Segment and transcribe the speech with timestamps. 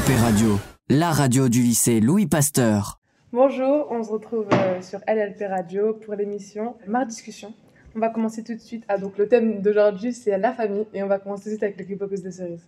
[0.00, 0.58] LLP Radio,
[0.88, 2.98] la radio du lycée Louis Pasteur.
[3.32, 7.52] Bonjour, on se retrouve euh, sur LLP Radio pour l'émission Mar Discussion.
[7.94, 8.84] On va commencer tout de suite.
[8.88, 10.86] Ah, donc le thème d'aujourd'hui, c'est la famille.
[10.94, 12.66] Et on va commencer tout de suite avec le Kipokos de cerise.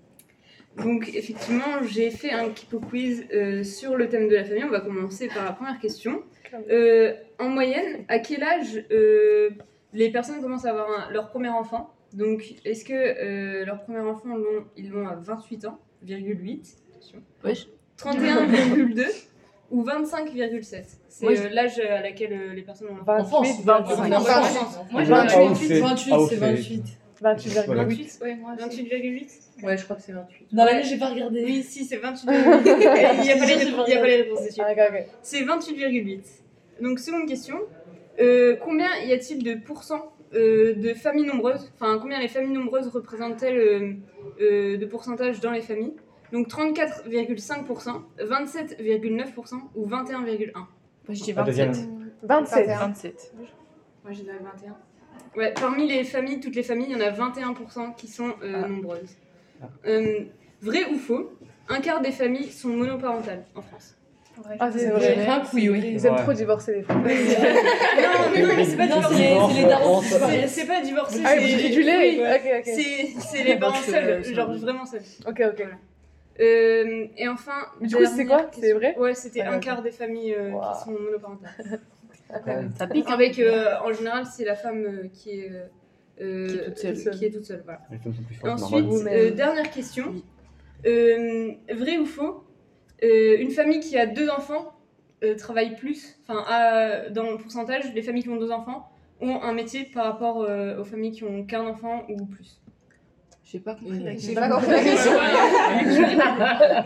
[0.77, 4.65] Donc effectivement, j'ai fait un Kipo quiz euh, sur le thème de la famille.
[4.65, 6.23] On va commencer par la première question.
[6.71, 9.51] Euh, en moyenne, à quel âge euh,
[9.95, 11.95] les personnes commencent à avoir un- leur premier enfant?
[12.13, 14.35] Donc est-ce que euh, leur premier enfant,
[14.77, 17.67] ils l'ont à 28 ans, virgule 8, attention, Wesh.
[17.99, 19.05] 31,2
[19.71, 23.97] ou 25,7 C'est Moi, euh, l'âge à laquelle euh, les personnes ont 28, 25.
[23.97, 24.49] Non, Non, en France.
[24.55, 24.79] France.
[24.91, 25.81] Moi, j'ai j'ai 28.
[25.81, 26.83] 28, 28, Ah, c'est 28.
[27.23, 27.67] 28,8.
[27.67, 27.83] Voilà.
[27.85, 29.31] 28 Ouais, moi, c'est- 28,8
[29.63, 30.47] Ouais, je crois que c'est 28.
[30.53, 31.45] Dans l'année, j'ai pas regardé.
[31.45, 32.63] Oui, si, c'est 28,8.
[32.65, 34.61] Il n'y a, pas les réponses- il y a pas les réponses dessus.
[34.61, 34.75] Ah.
[35.23, 36.21] C'est 28,8.
[36.81, 37.59] Donc, seconde question.
[38.21, 42.89] Euh, combien y a-t-il de pourcents euh, de familles nombreuses Enfin, combien les familles nombreuses
[42.89, 43.93] représentent-elles euh,
[44.41, 45.95] euh, de pourcentage dans les familles?
[46.33, 50.67] Donc, 34,5%, 27,9% ou 21,1% Moi,
[51.11, 51.73] je dis La deuxième.
[52.23, 52.67] 27.
[52.67, 52.69] 27.
[52.79, 53.35] 27.
[54.05, 54.77] Moi, j'ai 21.
[55.37, 58.63] Ouais, parmi les familles, toutes les familles, il y en a 21% qui sont euh,
[58.65, 58.69] Ah.
[58.69, 59.17] nombreuses.
[59.63, 59.67] Ah.
[59.87, 60.21] Euh,
[60.61, 61.31] vrai ou faux
[61.69, 63.97] Un quart des familles sont monoparentales en France.
[64.59, 65.43] Ah, c'est J'ai vrai.
[65.55, 65.81] oui, oui.
[65.95, 66.23] Ils aiment Ouais.
[66.23, 67.03] trop divorcer, les femmes.
[67.03, 67.09] non,
[68.33, 69.15] mais non, mais c'est pas divorcé.
[69.15, 70.09] c'est les- darons qui
[70.49, 71.21] C'est- pas divorcé.
[71.25, 73.21] Ah, c'est- du, du lait oui, Ok, ok.
[73.21, 75.03] C'est les parents seuls, genre vraiment seuls.
[75.27, 75.67] Ok, ok.
[76.41, 77.67] Euh, et enfin.
[77.81, 80.51] Mais du coup, c'est quoi C'est vrai Ouais, c'était Ah, un quart des familles euh,
[80.51, 80.61] Wow.
[80.73, 81.81] qui sont monoparentales.
[82.79, 83.13] Ça pique, hein.
[83.13, 85.51] Avec, euh, en général, c'est la femme euh, qui est.
[86.19, 87.11] Qui est toute seule.
[87.19, 87.81] Qui est toute seule, voilà.
[88.55, 90.15] Ensuite, euh, dernière question.
[90.87, 92.45] Euh, vrai ou faux
[93.05, 94.73] euh, Une famille qui a deux enfants
[95.23, 96.45] euh, travaille plus, enfin,
[97.11, 98.89] dans le pourcentage, les familles qui ont deux enfants
[99.21, 102.61] ont un métier par rapport euh, aux familles qui ont qu'un enfant ou plus.
[103.53, 104.35] J'ai pas compris la J'ai question.
[104.35, 105.13] pas compris la question.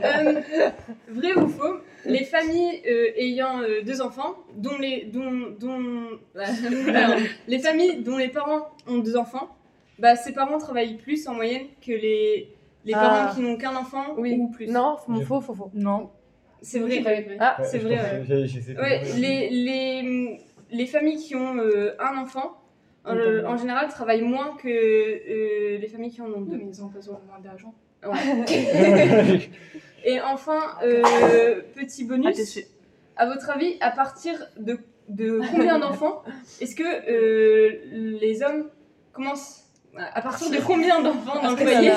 [0.05, 0.71] Euh,
[1.11, 7.17] vrai ou faux Les familles euh, ayant euh, deux enfants, dont les, dont, dont, alors,
[7.47, 9.49] les familles dont les parents ont deux enfants,
[10.01, 12.49] bah, ces parents travaillent plus en moyenne que les,
[12.85, 12.99] les Ah.
[13.01, 14.37] parents qui n'ont qu'un enfant Oui.
[14.39, 14.67] ou plus.
[14.67, 15.55] Non, faux, faux, faux.
[15.55, 15.71] faux.
[15.75, 16.11] Non.
[16.63, 17.37] C'est vrai.
[17.39, 18.25] Ah, c'est vrai,
[18.77, 20.41] Ouais, les, les,
[20.73, 22.57] les familles qui ont euh, un enfant,
[23.07, 23.49] en, Notamment.
[23.51, 26.61] en général, travaillent moins que euh, les familles qui en ont deux.
[26.61, 27.75] ils ont besoin de moins d'argent.
[30.05, 32.61] Et enfin, euh, petit bonus.
[33.17, 34.79] À votre avis, à partir de,
[35.09, 36.23] de combien d'enfants
[36.61, 37.81] est-ce que euh,
[38.21, 38.69] les hommes
[39.13, 39.65] commencent
[39.97, 41.91] à partir de combien d'enfants dans le foyer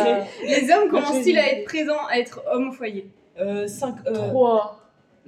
[0.43, 3.11] les hommes commencent-ils à être présents, à être hommes au foyer?
[3.39, 4.78] Euh, 5, Trois.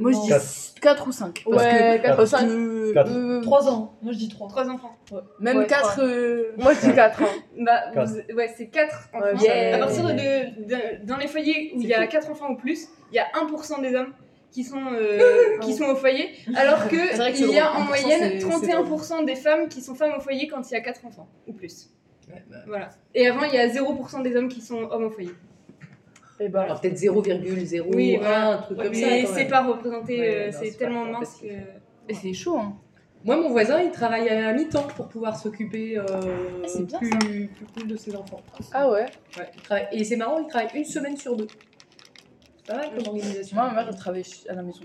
[0.02, 1.44] Moi, je dis 4 ou 5.
[1.50, 2.48] Parce Ouais, que, quatre ou parce cinq.
[2.48, 3.12] que, Quatre.
[3.12, 3.94] euh, 3 ans.
[4.02, 4.48] Moi, je dis 3.
[4.50, 4.92] Trois enfants.
[5.40, 5.92] même Ouais, 4.
[5.94, 6.06] trois.
[6.58, 7.22] Moi, je dis 4.
[7.60, 8.10] Bah, Quatre.
[8.30, 9.26] vous- ouais, c'est quatre enfants.
[9.26, 9.76] Ouais, Yeah.
[9.76, 12.88] À partir de, de- dans les foyers où il y a quatre enfants ou plus,
[13.12, 14.14] il y a 1% des hommes
[14.52, 17.60] qui sont, euh, qui sont au foyer, alors que C'est vrai que c'est il y
[17.60, 17.78] a drôle.
[17.78, 20.74] en 1%, moyenne c'est- c'est 31% des femmes qui sont femmes au foyer quand il
[20.74, 21.90] y a quatre enfants ou plus.
[22.28, 22.36] bah.
[22.68, 22.90] Voilà.
[23.14, 25.32] Et avant, il y a 0% des hommes qui sont hommes au foyer.
[26.42, 28.54] Et bah, Alors peut-être 0,01, Oui, voilà.
[28.54, 29.06] un truc comme ça.
[29.08, 32.14] Mais quand c'est pas représenté, Ouais, euh, c'est tellement pas mince que.
[32.16, 32.76] c'est chaud, hein.
[33.24, 36.04] Moi, mon voisin, il travaille à mi-temps pour pouvoir s'occuper euh,
[36.66, 38.42] c'est bien, plus, plus cool de ses enfants.
[38.74, 39.06] ah ouais
[39.38, 41.46] Ouais, il travaille- Et c'est marrant, il travaille une semaine sur deux.
[42.58, 43.56] C'est pas mal comme organisation.
[43.56, 44.82] Moi, ma mère, elle travaille à la maison.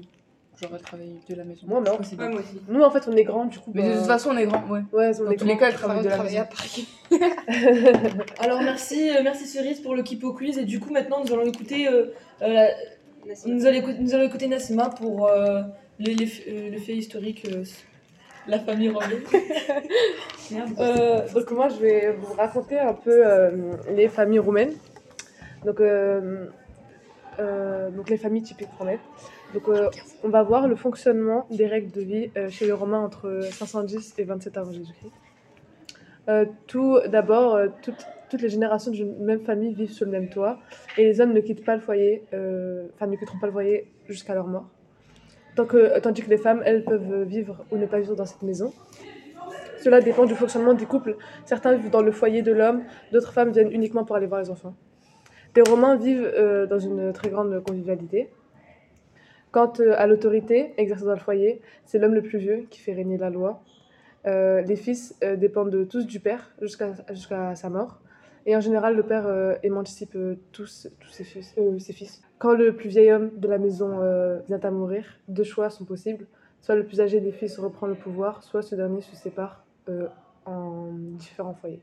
[0.62, 1.66] J'aurais travaillé de la maison.
[1.66, 1.82] Moi.
[1.84, 2.28] Je Ah, bien.
[2.30, 2.60] moi aussi.
[2.68, 3.72] Nous, en fait, on est grands, du coup.
[3.74, 4.80] Mais bah, de toute façon, on est grands, ouais.
[4.92, 6.46] Ouais, on Dans est tous les cas, elle on travaille de la travaille maison.
[8.38, 10.56] Alors, merci, euh, merci Cerise pour le Kipo Quiz.
[10.58, 12.06] Et du coup, maintenant, nous allons écouter, euh,
[12.42, 12.70] euh, la-
[13.46, 15.62] nous, allons écouter, nous allons écouter Nassima pour euh,
[15.98, 17.62] les, les, euh, le fait historique, euh,
[18.46, 18.92] la famille.
[20.78, 24.74] Euh, donc moi, je vais vous raconter un peu euh, les familles roumaines.
[25.64, 26.46] Donc, euh,
[27.40, 29.00] euh, donc les familles typiques roumaines.
[29.54, 29.88] Donc euh,
[30.22, 34.14] on va voir le fonctionnement des règles de vie euh, chez les Romains entre 510
[34.18, 35.12] et 27 avant Jésus-Christ.
[36.28, 40.58] Euh, tout d'abord, euh, toutes, les générations d'une même famille vivent sous le même toit
[40.98, 43.92] et les hommes ne quittent pas le foyer, euh, enfin ne quitteront pas le foyer
[44.08, 44.68] jusqu'à leur mort.
[45.54, 48.42] Tant que, tandis que les femmes, elles, peuvent vivre ou ne pas vivre dans cette
[48.42, 48.72] maison.
[49.78, 51.16] Cela dépend du fonctionnement des couples.
[51.44, 52.82] Certains vivent dans le foyer de l'homme,
[53.12, 54.74] d'autres femmes viennent uniquement pour aller voir les enfants.
[55.54, 58.28] Les Romains vivent euh, dans une très grande convivialité.
[59.52, 62.92] Quant euh, à l'autorité exercée dans le foyer, c'est l'homme le plus vieux qui fait
[62.92, 63.62] régner la loi.
[64.26, 68.00] Euh, les fils euh, dépendent tous du père jusqu'à jusqu'à sa mort.
[68.44, 70.16] Et en général, le père euh, émancipe
[70.52, 72.22] tous, tous ses, fils, ses fils.
[72.38, 73.98] Quand le plus vieil homme de la maison
[74.46, 76.26] vient à mourir, deux choix sont possibles.
[76.60, 79.64] Soit le plus âgé des fils reprend le pouvoir, soit ce dernier se sépare
[80.44, 81.82] en différents foyers.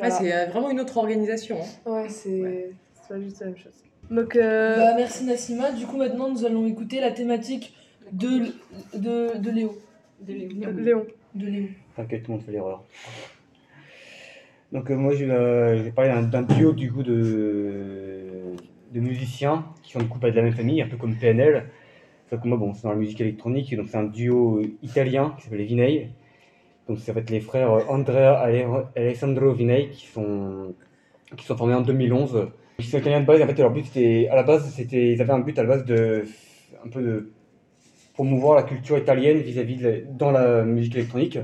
[0.00, 1.58] Ouais, c'est vraiment une autre organisation.
[1.86, 1.90] hein.
[1.90, 3.84] Ouais, c'est c'est pas juste la même chose.
[4.10, 5.72] Donc, euh, Bah, merci Nassima.
[5.72, 7.74] Du coup, maintenant, nous allons écouter la thématique
[8.12, 8.52] de,
[8.96, 9.78] de, de Léo.
[10.20, 10.48] De Léo.
[10.72, 11.06] Léon.
[11.34, 11.66] De Léo.
[11.96, 12.84] T'inquiète, tout le monde fait l'erreur.
[14.72, 18.52] Donc euh, moi, je vais, euh, je vais parler d'un- duo du coup de,
[18.92, 21.66] de musiciens qui sont du coup pas de la même famille, un peu comme PNL.
[22.28, 25.44] Sauf que moi, bon, c'est dans la musique électronique, donc c'est un duo italien qui
[25.44, 26.10] s'appelle les Vinay.
[26.88, 28.64] Donc ça va être les frères Andrea et
[29.00, 30.74] Alessandro Vinay qui sont,
[31.36, 32.48] qui sont formés en 2011.
[32.78, 35.32] Sont italiens de base, en fait leur but c'était, à la base, c'était, ils avaient
[35.32, 36.24] un but à la base de,
[36.84, 37.32] un peu de
[38.14, 41.38] promouvoir la culture italienne vis-à-vis la- dans la musique électronique.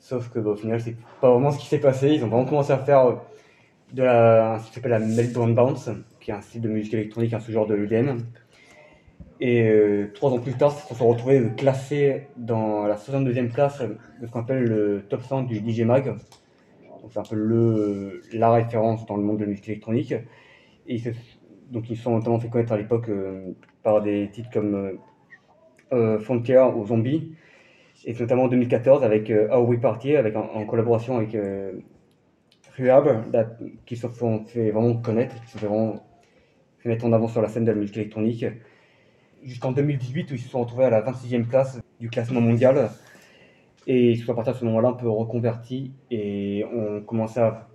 [0.00, 2.10] Sauf que bah, au final, c'est pas vraiment ce qui s'est passé.
[2.10, 3.14] Ils ont vraiment commencé à faire euh,
[3.94, 7.32] de la, ce qui s'appelle la Melbourne Bounce, qui est un style de musique électronique,
[7.34, 8.18] un sous-genre de l'EDM.
[9.40, 13.80] Et euh, trois ans plus tard, ils se sont retrouvés classés dans la 62e place
[13.80, 16.14] de ce qu'on appelle le top 100 du DJ Mag.
[17.10, 20.14] C'est un peu le, la référence dans le monde de la musique électronique.
[20.90, 21.10] Ils se-
[21.70, 23.52] donc ils sont notamment fait connaître à l'époque euh,
[23.82, 24.92] par des titres comme euh,
[25.92, 27.32] euh, Frontier ou Zombie.
[28.04, 31.34] Et notamment en 2014 avec euh, How We Party, avec, en, collaboration avec
[32.78, 33.56] là,
[33.86, 36.02] qui se sont fait vraiment connaître, qui se sont vraiment
[36.84, 38.44] mettre en avant sur la scène de la musique électronique.
[39.42, 42.90] Jusqu'en 2018 où ils se sont retrouvés à la 26e place du classement mondial.
[43.86, 47.40] Et ils se sont à partir de ce moment-là un peu reconvertis et on commençait
[47.40, 47.68] à,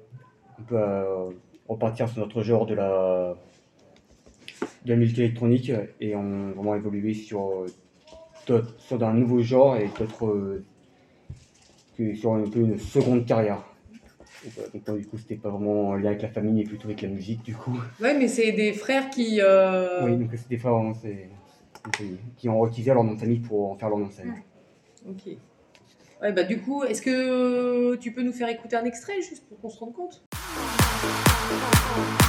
[0.59, 1.05] un peu à
[1.67, 3.35] repartir sur notre genre de la,
[4.85, 7.63] de la musique électronique et on vraiment évolué sur
[8.47, 10.65] euh, sur un nouveau genre et d'autres euh,
[12.15, 13.63] sur un peu une seconde carrière.
[14.73, 17.07] Donc du coup c'était pas vraiment en lien avec la famille mais plutôt avec la
[17.09, 17.79] musique du coup.
[17.99, 19.39] Ouais, mais c'est des frères qui.
[19.41, 20.57] euh, Oui donc c'est des
[21.01, 21.29] c'est
[21.97, 22.03] c'est-
[22.37, 24.33] qui ont utilisé leur nom de famille pour en faire leur nom de scène.
[25.07, 25.37] Ok.
[26.21, 29.59] Ouais, bah du coup, est-ce que tu peux nous faire écouter un extrait juste pour
[29.59, 30.24] qu'on se rende compte?
[31.07, 31.11] Oh,
[31.51, 32.24] oh, oh.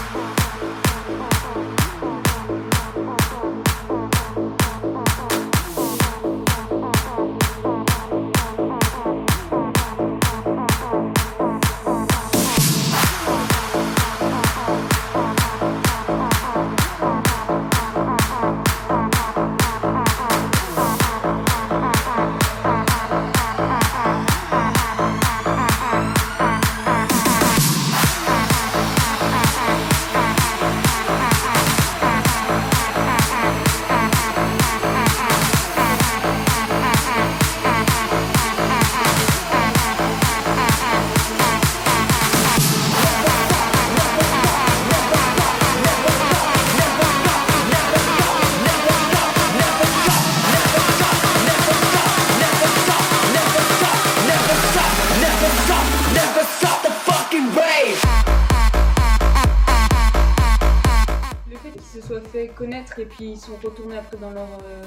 [62.37, 64.49] Fait connaître et puis ils sont retournés après dans leur.
[64.65, 64.83] euh,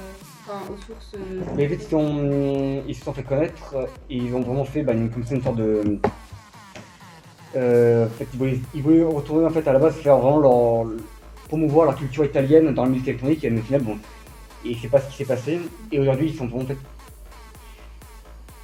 [0.46, 1.12] Enfin, aux sources.
[1.14, 3.74] euh, Mais vite, ils, ont- ils se sont fait connaître
[4.08, 5.98] et ils ont vraiment fait bah, une, comme ça, une sorte de.
[7.56, 10.38] Euh, en fait, ils, voulaient, ils voulaient retourner en fait, à la base faire vraiment
[10.38, 10.86] leur,
[11.48, 13.98] promouvoir la culture italienne dans la musique électronique et au final, bon,
[14.64, 15.60] et c'est pas ce qui s'est passé.
[15.92, 16.78] Et aujourd'hui, ils sont vraiment en fait.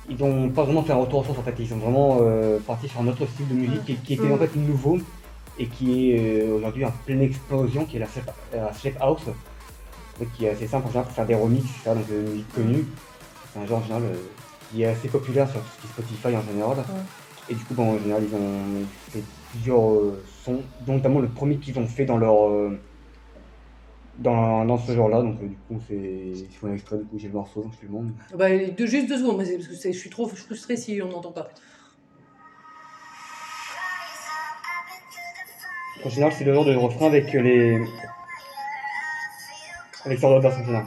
[0.08, 2.58] Ils ont pas vraiment fait un retour aux sources en fait, ils sont vraiment euh,
[2.64, 4.98] partis sur un autre style de musique qui, qui était en fait nouveau
[5.58, 9.22] et qui est euh, aujourd'hui en pleine explosion, qui est la Shape, la Shape House.
[10.34, 12.52] Qui est assez simple en général pour faire des remixes, faire donc, de la musique
[12.54, 12.86] connue.
[13.52, 14.16] C'est un genre en général euh,
[14.70, 16.78] qui est assez populaire sur tout Spotify en général.
[17.50, 21.28] Et du coup, bon, en général, ils ont fait plusieurs euh, sons, dont notamment le
[21.28, 22.48] premier qu'ils ont fait dans leur.
[22.48, 22.78] euh,
[24.18, 25.20] dans, dans ce genre-là.
[25.20, 26.32] Donc, euh, du coup, c'est.
[26.58, 28.12] Faut un extrait, du coup, j'ai le morceau, donc je le montre.
[28.36, 31.48] bah, de, Juste deux secondes, parce que je suis trop frustrée si on n'entend pas.
[36.04, 37.80] En général, c'est le genre de refrain avec les.
[40.04, 40.86] avec leur basse en général.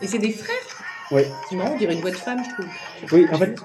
[0.00, 0.54] Et c'est des frères
[1.10, 1.22] Oui.
[1.48, 3.12] C'est marrant, on dirait une voix de femme, je trouve.
[3.12, 3.56] Oui, en fait,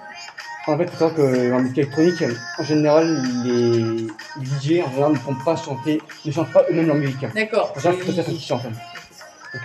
[0.67, 2.23] en fait, faut que dans la musique électronique,
[2.57, 4.07] en général, les,
[4.41, 7.25] DJ en général ne font pas chanter, ne chantent pas eux-mêmes leur musique.
[7.35, 7.73] D'accord.
[7.75, 8.63] En général, c'est Ils- personne qui chante.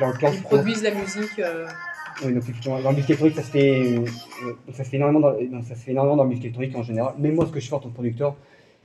[0.01, 1.39] Donc, Ils produisent la musique.
[1.39, 1.67] euh,
[2.25, 4.01] Oui, donc effectivement, dans la musique électronique, ça se fait, euh,
[4.67, 6.77] donc ça se fait énormément dans, donc ça se fait énormément dans la musique électronique
[6.77, 7.15] en général.
[7.19, 8.35] Mais moi, ce que je fais en tant que producteur,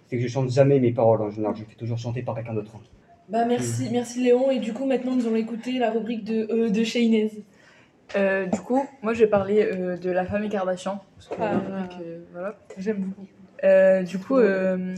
[0.08, 1.56] c'est que je chante jamais mes paroles en général.
[1.56, 2.72] Je fais toujours chanter par quelqu'un d'autre.
[3.30, 4.52] Bah merci, merci Léon.
[4.52, 7.32] Et du coup, maintenant, nous allons écouter la rubrique de, euh, de Shaynez.
[8.18, 11.02] Euh, du coup, moi je vais parler euh, de la famille Kardashian.
[11.16, 11.54] Parce que, Ah.
[12.02, 12.56] euh, voilà.
[12.78, 13.26] J'aime beaucoup.
[13.64, 14.94] Euh, du coup, euh,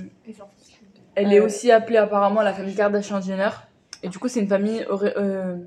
[1.13, 3.49] elle est aussi appelée apparemment la famille Kardashian Jenner.
[4.03, 5.57] Et du coup, c'est une famille euh,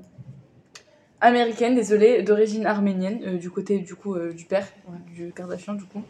[1.21, 4.67] américaine, désolée, d'origine arménienne, euh, du côté du coup euh, du père
[5.13, 6.03] du Kardashian du coup,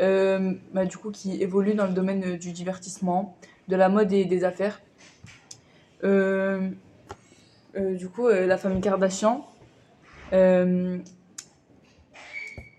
[0.00, 3.36] Euh, bah, du coup qui évolue dans le domaine du divertissement,
[3.68, 4.80] de la mode et des affaires.
[6.02, 6.08] Du
[8.08, 9.46] coup, la famille Kardashian,
[10.30, 11.02] elle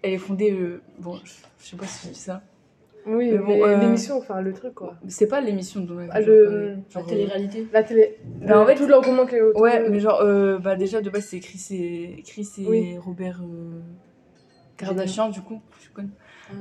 [0.02, 2.42] est fondée, bon, je je sais pas si je dis ça,
[3.06, 4.96] Oui, Mais bon, mais euh, l'émission, enfin le truc quoi.
[5.08, 7.68] c'est pas l'émission dont Ah, le- La genre, télé-réalité.
[7.74, 8.18] La télé.
[8.24, 9.62] Ben, en fait, tout l'engouement qui est autour.
[9.62, 12.98] Ouais, de- mais genre, euh, bah déjà de base c'est Chris et, Chris et Oui.
[12.98, 13.82] Robert euh,
[14.78, 15.62] Kardashian, du coup.
[15.82, 16.08] Je connais.
[16.50, 16.54] Ah.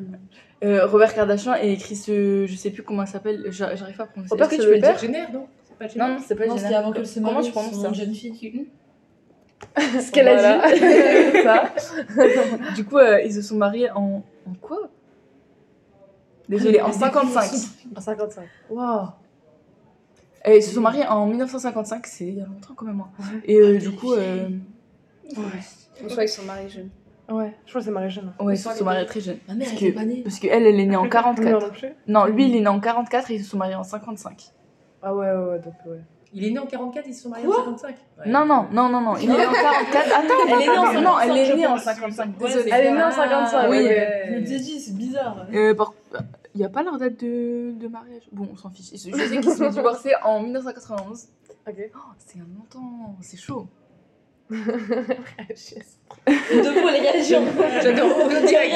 [0.64, 4.04] Euh, Robert Kardashian et Chris, euh, je sais plus comment elle s'appelle, j'a- j'arrive pas
[4.04, 4.30] à prononcer.
[4.30, 4.80] Robert, Est-ce que c'est tu le veux
[5.20, 5.46] dire non?
[5.68, 7.34] C'est pas Jenner Non, non, c'est pas Non, avant se marie.
[7.34, 8.68] Comment tu prononces ça jeune fille qui.
[9.76, 10.78] ce qu'elle a dit.
[11.44, 12.74] ça.
[12.74, 14.90] du coup, euh, ils se sont mariés en, en quoi?
[16.56, 17.50] Désolée, en 55.
[17.96, 18.44] En 55.
[18.70, 19.06] Waouh
[20.44, 23.00] Et ils se sont mariés en 1955, c'est il y a longtemps quand même.
[23.00, 23.24] hein.
[23.44, 24.48] Et euh, du coup, euh,
[25.30, 26.90] Je crois qu'ils sont mariés jeunes.
[27.30, 28.32] Ouais, je crois que c'est Marie-Jeanne.
[28.40, 29.38] ouais, ils se sont mariés très jeunes.
[29.48, 30.20] Ma mère, Parce elle que- est pas née.
[30.22, 31.60] Parce qu'elle, elle est née en Non, 44.
[31.66, 31.88] non plus.
[32.08, 34.50] Non, lui, il est né en 44 et ils se sont mariés en 55.
[35.02, 36.00] Ah ouais, ouais, ouais, donc ouais.
[36.34, 37.96] Il est né en 44, ils se sont mariés Quoi en 55.
[38.18, 38.30] Ouais.
[38.30, 40.06] Non, non, non, non, non, il est né en 44.
[40.18, 42.70] Attends, Elle est née en non, elle est 55, née en je 55, Ouais, désolée.
[42.74, 43.70] Elle est née en 55.
[43.70, 43.76] oui.
[43.84, 44.22] ouais.
[44.28, 45.46] Je me t'ai dit, c'est bizarre.
[45.54, 45.94] Euh, par-
[46.54, 48.22] Il n'y a pas leur date de, de mariage?
[48.30, 48.90] Bon, on s'en fiche.
[48.92, 51.28] Je sais qu'ils sont divorcés en 1991.
[51.66, 51.74] Ok.
[51.94, 53.66] Oh, c'est a longtemps, c'est chaud.
[54.50, 54.56] De
[56.80, 57.44] vous, les réactions.
[57.82, 58.16] J'adore.
[58.22, 58.70] On dirait,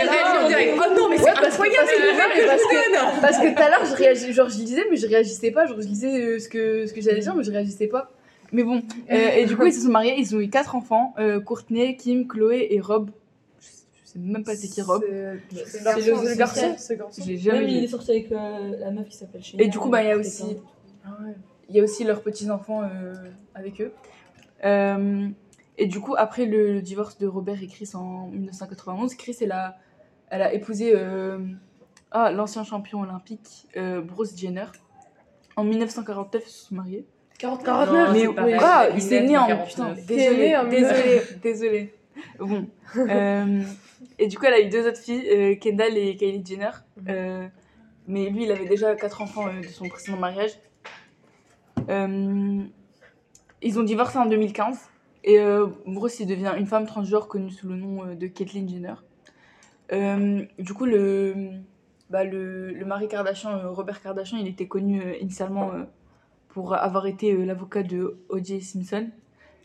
[0.44, 0.74] en direct.
[0.78, 2.62] Oh non, mais c'est Ouais, parce que- incroyable, parce que- c'est le même que parce
[2.62, 3.20] je donne.
[3.20, 5.66] Parce que tout à l'heure, je réagis, genre je lisais, mais je réagissais pas.
[5.66, 8.10] Genre je lisais euh, ce que, ce que j'allais dire, mais je réagissais pas.
[8.52, 11.14] Mais bon, euh, et du coup, ils se sont mariés, ils ont eu quatre enfants
[11.18, 13.10] euh, Courtney, Kim, Chloé et Rob.
[14.16, 15.02] Sais, même pas c'est qui Rob.
[15.66, 17.22] C'est le garçon, le- c'est le garçon.
[17.22, 19.64] Je l'ai jamais Même il est sorti avec euh, la meuf qui s'appelle Shania.
[19.64, 20.56] Et du coup, bah, il y a aussi-
[21.68, 23.12] Il y a aussi leurs petits-enfants euh,
[23.54, 23.92] avec eux.
[24.64, 25.28] Euh,
[25.78, 29.52] et du coup, après le, le divorce de Robert et Chris en 1991, Chris, elle
[29.52, 29.76] a,
[30.30, 31.38] elle a épousé euh,
[32.12, 34.66] ah, l'ancien champion olympique euh, Bruce Jenner.
[35.56, 37.06] En 1949, ils se sont mariés.
[37.38, 37.88] 49.
[37.92, 39.68] Non, mais c'est pareil, ah, il s'est né en 49.
[39.68, 41.94] putain, désolé, né en désolé, désolé.
[42.38, 43.62] Bon, euh,
[44.18, 46.70] et du coup, elle a eu deux autres filles, euh, Kendall et Kylie Jenner.
[47.08, 47.46] Euh,
[48.06, 50.52] mais lui, il avait déjà quatre enfants euh, de son précédent mariage.
[53.62, 54.78] Ils ont divorcé en 2015
[55.24, 55.38] et
[55.86, 58.94] Bruce il devient une femme transgenre connue sous le nom de Caitlyn Jenner.
[60.58, 61.50] Du coup, le,
[62.10, 65.72] bah, le, le mari Kardashian, Robert Kardashian, il était connu initialement
[66.48, 68.60] pour avoir été l'avocat de O.J.
[68.60, 69.08] Simpson.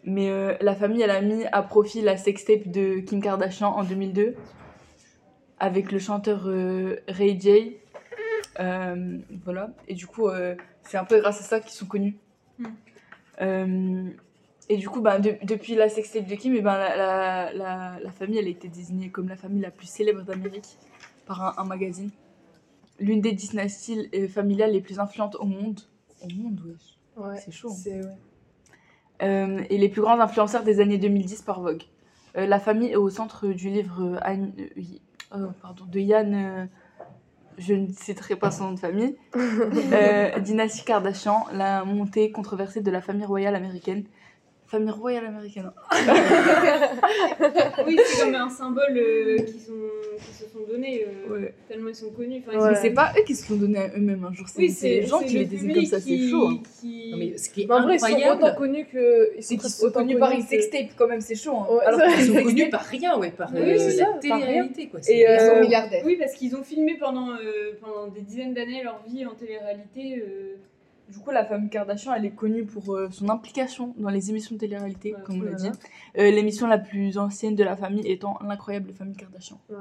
[0.04, 3.84] Mais euh, la famille, elle a mis à profit la sextape de Kim Kardashian en
[3.84, 4.36] 2002
[5.60, 7.78] avec le chanteur euh, Ray J.
[8.60, 9.70] Euh, voilà.
[9.88, 10.28] Et du coup,
[10.84, 12.18] c'est un peu grâce à ça qu'ils sont connus.
[12.58, 12.66] Mm.
[13.42, 14.10] Euh,
[14.70, 18.00] et du coup, bah, de- depuis la sextape de Kim, et ben, la, la, la,
[18.02, 20.78] la famille, elle a été désignée comme la famille la plus célèbre d'Amérique
[21.26, 22.10] par un, un magazine.
[23.00, 25.80] L'une des dynasties familiales les plus influentes au monde.
[26.24, 26.98] Au monde, wesh.
[27.18, 27.38] Ouais.
[27.44, 27.70] C'est chaud.
[27.72, 27.76] hein.
[27.76, 28.12] C'est ouais.
[29.22, 31.84] Euh, et les plus grands influenceurs des années 2010 par Vogue.
[32.38, 34.54] Euh, la famille est au centre du livre euh, Anne-
[35.36, 36.70] oh, pardon, de Yann,
[37.58, 39.16] je ne citerai pas son nom de famille,
[40.42, 44.06] Dynastie Kardashian, la montée controversée de la famille royale américaine.
[44.72, 45.70] Famille royale américaine.
[45.92, 45.92] hein.
[47.86, 49.74] Oui, c'est comme un symbole euh, qu'ils sont-
[50.18, 51.54] qu'ils se sont donné, euh, Ouais.
[51.68, 52.42] tellement ils sont connus.
[52.42, 52.70] Enfin, ils Ouais.
[52.70, 54.70] Mais sont- c'est pas eux qui se l'ont donné à eux-mêmes un jour, c'est Oui,
[54.70, 56.48] c'est les gens qui le les désignent comme ça, c'est qui- chaud.
[56.48, 56.60] hein.
[56.80, 59.32] qui- Non, mais ce qui est en vrai, ils sont incroyable, autant connus que.
[59.36, 61.58] Ils C'est sont qu'ils sont autant connus par une que- sextape quand même, c'est chaud.
[61.58, 61.68] hein.
[61.70, 62.22] Ouais, Alors c'est que vrai.
[62.22, 65.00] ils sont connus par rien, ouais, par Oui, euh, la par télé-réalité, quoi.
[65.10, 66.04] Et, Ils euh, sont milliardaires.
[66.06, 70.24] Oui, parce qu'ils ont filmé pendant, euh, pendant des dizaines d'années leur vie en télé-réalité.
[71.12, 74.56] Du coup, la famille Kardashian, elle est connue pour euh, son implication dans les émissions
[74.56, 75.70] de télé-réalité, Ouais, comme on l'a dit.
[76.18, 79.60] Euh, L'émission la plus ancienne de la famille étant l'incroyable famille Kardashian.
[79.70, 79.76] Ouais.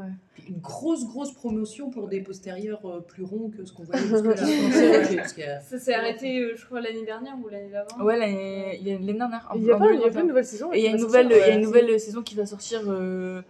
[0.49, 4.03] Une grosse, grosse promotion pour des postérieurs euh, plus ronds que ce qu'on voyait
[5.23, 5.61] jusque-là.
[5.61, 8.03] Ça s'est arrêté, euh, je crois, l'année dernière ou l'année d'avant.
[8.05, 9.49] Ouais, là, il y a l'année dernière.
[9.55, 10.13] Il y a pas il y a 2021.
[10.13, 10.73] pas une nouvelle saison.
[10.73, 11.67] Et il y a qui une va nouvelle, sortir, il y a une ouais.
[11.67, 12.81] nouvelle saison qui va sortir.
[12.89, 13.43] euh,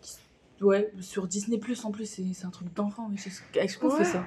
[0.00, 3.08] qui- ouais, sur Disney Plus en plus, c'est un truc d'enfant.
[3.10, 3.98] mais c'est- Avec ce qu'on Ouais.
[3.98, 4.24] fait ça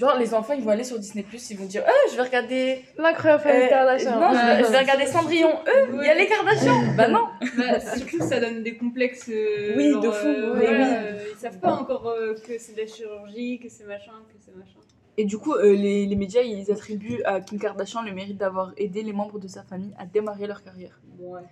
[0.00, 2.22] Genre, les enfants, ils vont aller sur Disney Plus, ils vont dire Ah, je vais
[2.22, 2.84] regarder.
[2.96, 4.18] L'incroyable famille euh, Kardashian.
[4.18, 4.64] non, je vais, Ouais.
[4.64, 5.52] je vais regarder Cendrillon.
[5.66, 6.80] Eux, il y a les Kardashians.
[6.96, 7.26] bah non.
[7.58, 9.28] Bah, surtout, ça donne des complexes.
[9.28, 10.94] euh, Oui, genre, de fou, euh, voilà, oui.
[10.96, 14.38] euh, ils savent pas encore euh, que c'est de la chirurgie, que c'est machin, que
[14.42, 14.78] c'est machin.
[15.18, 18.72] Et du coup, euh, les, les médias, ils attribuent à Kim Kardashian le mérite d'avoir
[18.78, 20.98] aidé les membres de sa famille à démarrer leur carrière.
[21.18, 21.42] Ouais.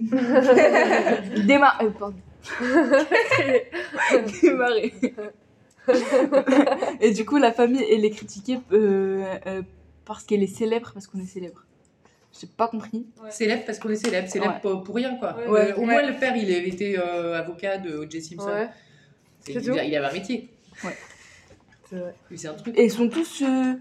[1.46, 1.86] Démarrer.
[1.86, 2.16] Euh, pardon.
[4.42, 4.92] démarrer.
[7.00, 9.62] Et du coup, la famille, elle est critiquée euh, euh,
[10.04, 11.64] parce qu'elle est célèbre, parce qu'on est célèbre.
[12.38, 13.06] J'ai pas compris.
[13.30, 14.82] Célèbre parce qu'on est célèbre, célèbre Ouais.
[14.84, 15.36] pour, rien quoi.
[15.48, 15.72] Ouais.
[15.72, 18.22] Euh, au moins le père il avait été euh, avocat de O.J.
[18.22, 18.68] Simpson.
[19.48, 20.50] Il, il avait un métier.
[21.88, 22.14] c'est vrai.
[22.30, 22.78] Lui, c'est un truc.
[22.78, 23.74] Et ils sont tous euh,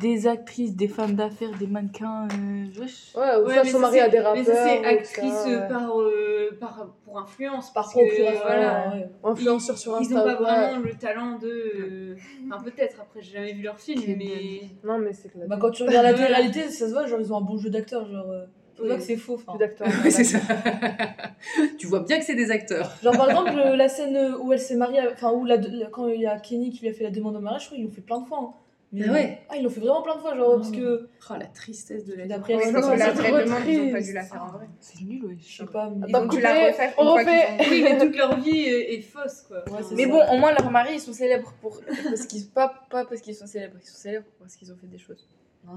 [0.00, 2.26] des actrices, des femmes d'affaires, des mannequins.
[2.32, 3.14] euh, wesh.
[3.14, 4.36] Ouais, ou Ouais, ça, mais son mari a c'est- des rappeurs.
[4.36, 5.68] Mais ça, c'est actrice ça, euh, ouais.
[5.68, 7.72] par, euh, par, pour influence.
[7.72, 8.32] Par Parce procuration.
[8.40, 8.92] que, voilà.
[8.94, 9.08] ouais.
[9.24, 10.14] Influenceur sur Ils Insta.
[10.14, 10.34] n'ont pas ouais.
[10.68, 11.46] vraiment le talent de.
[11.48, 12.16] euh,
[12.50, 14.62] Enfin, peut-être, après, j'ai jamais vu leur film, mais.
[14.84, 17.32] Non, mais c'est la Bah, quand tu regardes la télé-réalité, ça se voit, genre, ils
[17.32, 18.04] ont un bon jeu d'acteur.
[18.10, 18.88] Genre, euh, tu Oui.
[18.88, 19.34] vois que c'est faux.
[19.34, 19.52] enfin.
[19.52, 19.86] plus d'acteur.
[20.04, 20.38] Ouais, c'est ça.
[21.78, 22.92] tu vois bien que c'est des acteurs.
[23.02, 26.20] Genre, par exemple, la scène où elle s'est mariée, enfin, où la, la- quand il
[26.20, 27.92] y a Kenny qui lui a fait la demande en mariage, je crois qu'ils l'ont
[27.92, 28.38] fait plein de fois.
[28.42, 28.50] hein.
[28.92, 31.08] Mais, Ah ouais Ah, ils l'ont fait vraiment plein de fois, genre, parce que.
[31.28, 32.28] Oh, la tristesse de la vie.
[32.28, 32.80] D'après Ouais, la
[33.12, 34.66] vraie demande, ils ont pas dû la faire en vrai.
[34.80, 35.38] C'est nul, wesh.
[35.44, 35.90] Je sais pas.
[35.90, 37.46] mais- Ils ont dû la refaire on refait.
[37.68, 39.58] Oui, mais toute leur vie est, est fausse, quoi.
[39.70, 40.08] Ouais, c'est Mais ça.
[40.10, 43.34] bon, au moins leurs maris ils sont célèbres pour parce qu'ils pas pas parce qu'ils
[43.34, 45.26] sont célèbres, ils sont célèbres parce qu'ils ont fait des choses.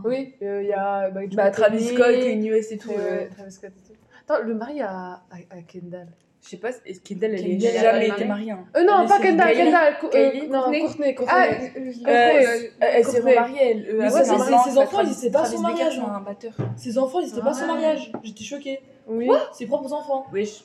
[0.06, 1.10] Oui, il y a.
[1.10, 2.90] Bah, Bah Travis Scott et West et tout.
[2.90, 4.00] ouais, euh, ouais, Travis Scott et tout.
[4.28, 5.22] Attends, le mari à
[5.68, 6.10] Kendall.
[6.42, 6.70] Je sais pas,
[7.04, 8.52] Kendall elle est Kendall, elle a jamais été mariée.
[8.52, 8.66] hein.
[8.76, 9.54] Euh, non, Elle pas est Kendall.
[9.54, 9.94] Kendall.
[10.04, 10.80] Euh, Kylie, non, Courtney.
[10.82, 11.16] Courtney.
[11.16, 11.34] Courtney.
[11.38, 12.70] Ah, Euh, Courtney.
[12.80, 14.32] elle s'est remariée euh, ses-
[14.78, 16.14] enfants, ils étaient pas son mariage, c'est hein.
[16.16, 16.54] un batteur.
[16.78, 17.74] Ses enfants, ils étaient pas son Ah.
[17.74, 18.12] mariage.
[18.24, 18.80] J'étais choquée.
[19.08, 19.30] Oui.
[19.54, 20.26] Ses propres enfants.
[20.32, 20.64] Wesh.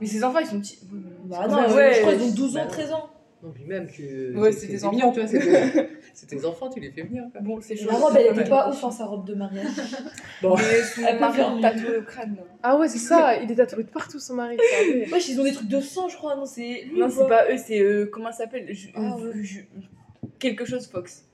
[0.00, 0.78] Mais ses enfants ils sont petits.
[0.92, 3.10] Oui, Bah C'est non, vrai, je crois qu'ils ont 12 ans, Bah, 13 ans.
[3.42, 4.36] Non, puis même que.
[4.36, 4.94] Ouais, c'est des enfants.
[4.94, 5.28] mignon, tu vois.
[6.12, 7.24] C'est tes enfants, tu les fais venir.
[7.32, 7.40] Quoi.
[7.40, 7.88] Bon, c'est chaud.
[7.88, 9.64] La robe, elle était pas ouf, hein, sa robe de mariage.
[10.42, 10.56] Bon.
[10.58, 10.84] Elle
[11.18, 11.62] faire mieux.
[11.62, 12.34] tatoué au crâne.
[12.36, 12.42] là.
[12.62, 14.58] Ah ouais, c'est ça, il est tatoué de partout, son mari.
[15.10, 16.34] Wesh, ils ont des trucs de sang, je crois.
[16.36, 16.84] Non, c'est.
[16.92, 18.70] Non, c'est pas eux, c'est euh, comment ça s'appelle?
[18.94, 19.66] Ah, euh, ouais.
[20.38, 21.24] Quelque chose Fox.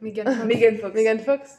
[0.00, 0.46] Megan Fox.
[0.46, 0.94] Megan Fox.
[0.94, 1.58] Megan Fox.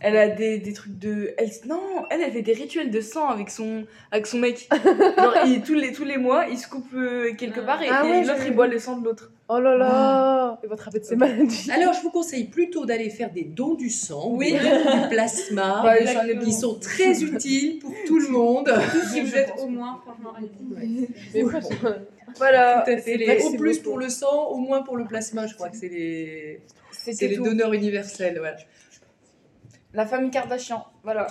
[0.00, 1.34] Elle a des, des trucs de.
[1.38, 4.68] Elle, non, elle, elle fait des rituels de sang avec son, avec son mec.
[5.18, 8.02] Genre, il- tous, les, tous les mois, il se coupe euh, quelque part et, Ah
[8.04, 9.32] et ouais, l'autre, j'avais il boit le sang de l'autre.
[9.48, 11.70] Oh là là Il va attraper de ses maladies.
[11.74, 14.52] Alors, je vous conseille plutôt d'aller faire des dons du sang, Oui.
[14.52, 18.70] des dons du plasma, Ouais, j'en ai qui sont très utiles pour tout le monde.
[19.12, 21.08] Si vous êtes au moins, franchement, allez-y.
[21.34, 21.94] Mais pourquoi
[22.38, 22.82] Voilà.
[22.84, 23.16] Tout à fait.
[23.16, 23.90] Les- Merci au plus beaucoup.
[23.90, 26.60] pour le sang, au moins pour le plasma, je crois que c'est les,
[26.90, 27.44] c'est C'était les tout.
[27.44, 28.36] donneurs universels.
[28.38, 28.56] Voilà.
[29.96, 30.84] La famille Kardashian.
[31.02, 31.26] Voilà.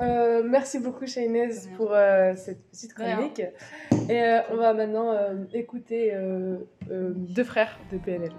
[0.00, 3.40] Euh, merci beaucoup Shainez pour euh, cette petite chronique.
[4.08, 6.56] Et euh, on va maintenant euh, écouter euh,
[6.90, 8.32] euh, deux frères de PNL.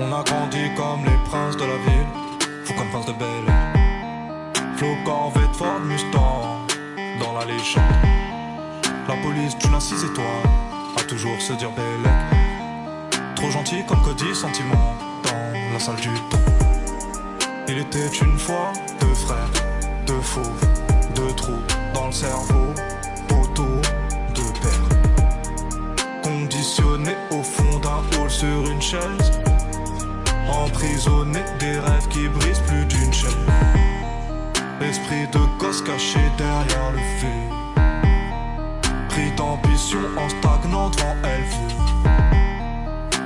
[0.00, 2.12] On a grandi comme les princes de la ville,
[2.62, 3.72] fou comme prince de Bel Air.
[4.76, 6.66] Flo Corvette Ford Mustang,
[7.20, 7.82] dans la légende.
[9.08, 10.50] La police d'une à six étoiles,
[10.94, 12.10] à toujours se dire belle.
[13.34, 16.46] Trop gentil comme Cody, sentiment, dans la salle du temps.
[17.66, 19.52] Il était une fois deux frères,
[20.06, 20.66] deux fauves,
[21.14, 21.62] deux trous
[21.94, 22.74] dans le cerveau,
[23.40, 23.80] autour
[24.36, 24.86] de père.
[26.22, 29.32] Conditionné au fond d'un hall sur une chaise.
[30.52, 33.30] Emprisonné des rêves qui brisent plus d'une chaîne.
[34.80, 37.48] Esprit de gosse caché derrière le fait.
[39.08, 41.44] Pris d'ambition en stagnant devant elle.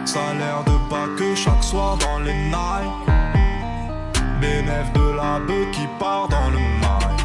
[0.06, 3.06] Salaire de bas que chaque soir dans les nights.
[4.40, 7.16] Bénéf de la bœuf qui part dans le mail.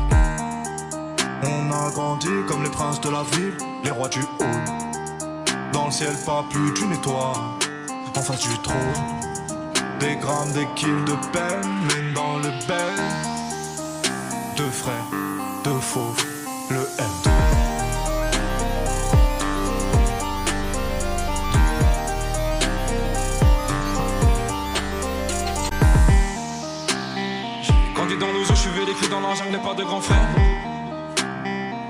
[1.43, 4.47] On a grandi comme les princes de la ville, les rois du hall.
[5.71, 7.35] Dans le ciel, pas plus d'une étoile,
[8.15, 9.30] en face du trône.
[10.01, 12.95] Des grammes, des kills de peine, mine dans le bel.
[14.57, 15.05] Deux frères,
[15.63, 16.25] deux fauves,
[16.71, 17.29] le M2.
[27.93, 30.27] Grandi dans nos yeux, je suis vécu dans la jungle, pas de grand frère.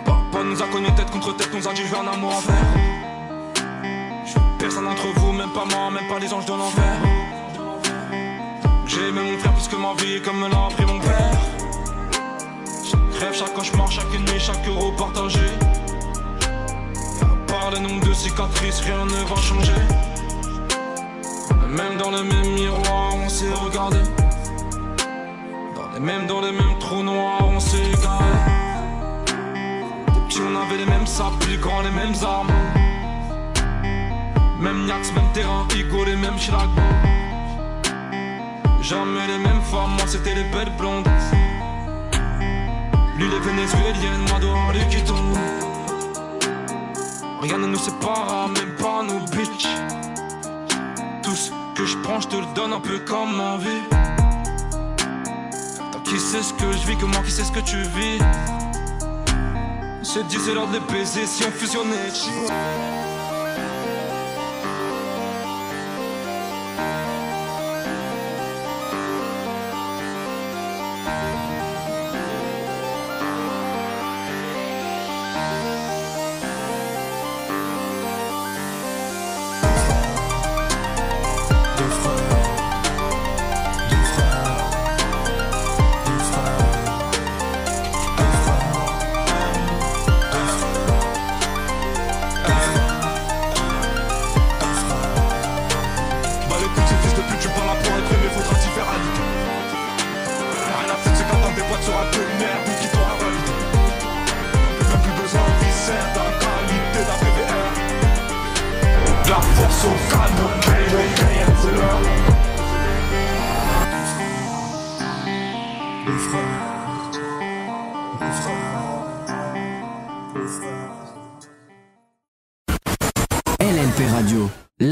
[0.03, 2.55] Papa nous a connus tête contre tête, nous a dit je veux un amour envers.
[4.59, 7.30] Personne d'entre vous, même pas moi, même pas les anges de l'enfer.
[10.23, 11.31] Comme me l'a appris mon père.
[12.83, 15.39] Chaque rêve, chaque cauchemar, chaque nuit, chaque euro partagé.
[17.21, 19.81] À part le nombre de cicatrices, rien ne va changer.
[21.67, 23.99] Même dans le même miroir, on s'est regardé.
[25.75, 28.31] Dans les mêmes, dans les mêmes trous noirs, on s'est égaré.
[30.13, 32.51] Des petits, on avait les mêmes sables, plus grands, les mêmes armes.
[34.59, 36.69] Même Niax, même terrain, Igo, les mêmes Chirac.
[38.91, 41.07] Jamais les mêmes femmes, moi c'était les belles blondes.
[43.15, 45.15] Lui les vénézuéliennes, moi dehors les quittons.
[47.41, 49.77] Rien ne nous sépare, même pas nos bitches.
[51.23, 53.81] Tout ce que je prends, je te le donne un peu comme ma vie.
[56.03, 58.19] qui sait ce que je vis, que moi qui sais ce que tu vis.
[60.03, 63.00] C'est dit, c'est l'heure de les si on fusionnait.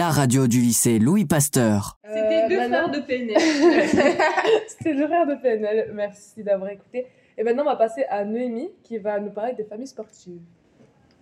[0.10, 2.00] La radio du lycée Louis Pasteur.
[2.04, 3.38] C'était deux maintenant- frères de PNL.
[4.68, 5.92] C'était l'horaire de PNL.
[5.94, 7.06] Merci d'avoir écouté.
[7.38, 10.42] Et maintenant, on va passer à Noémie qui va nous parler des familles sportives.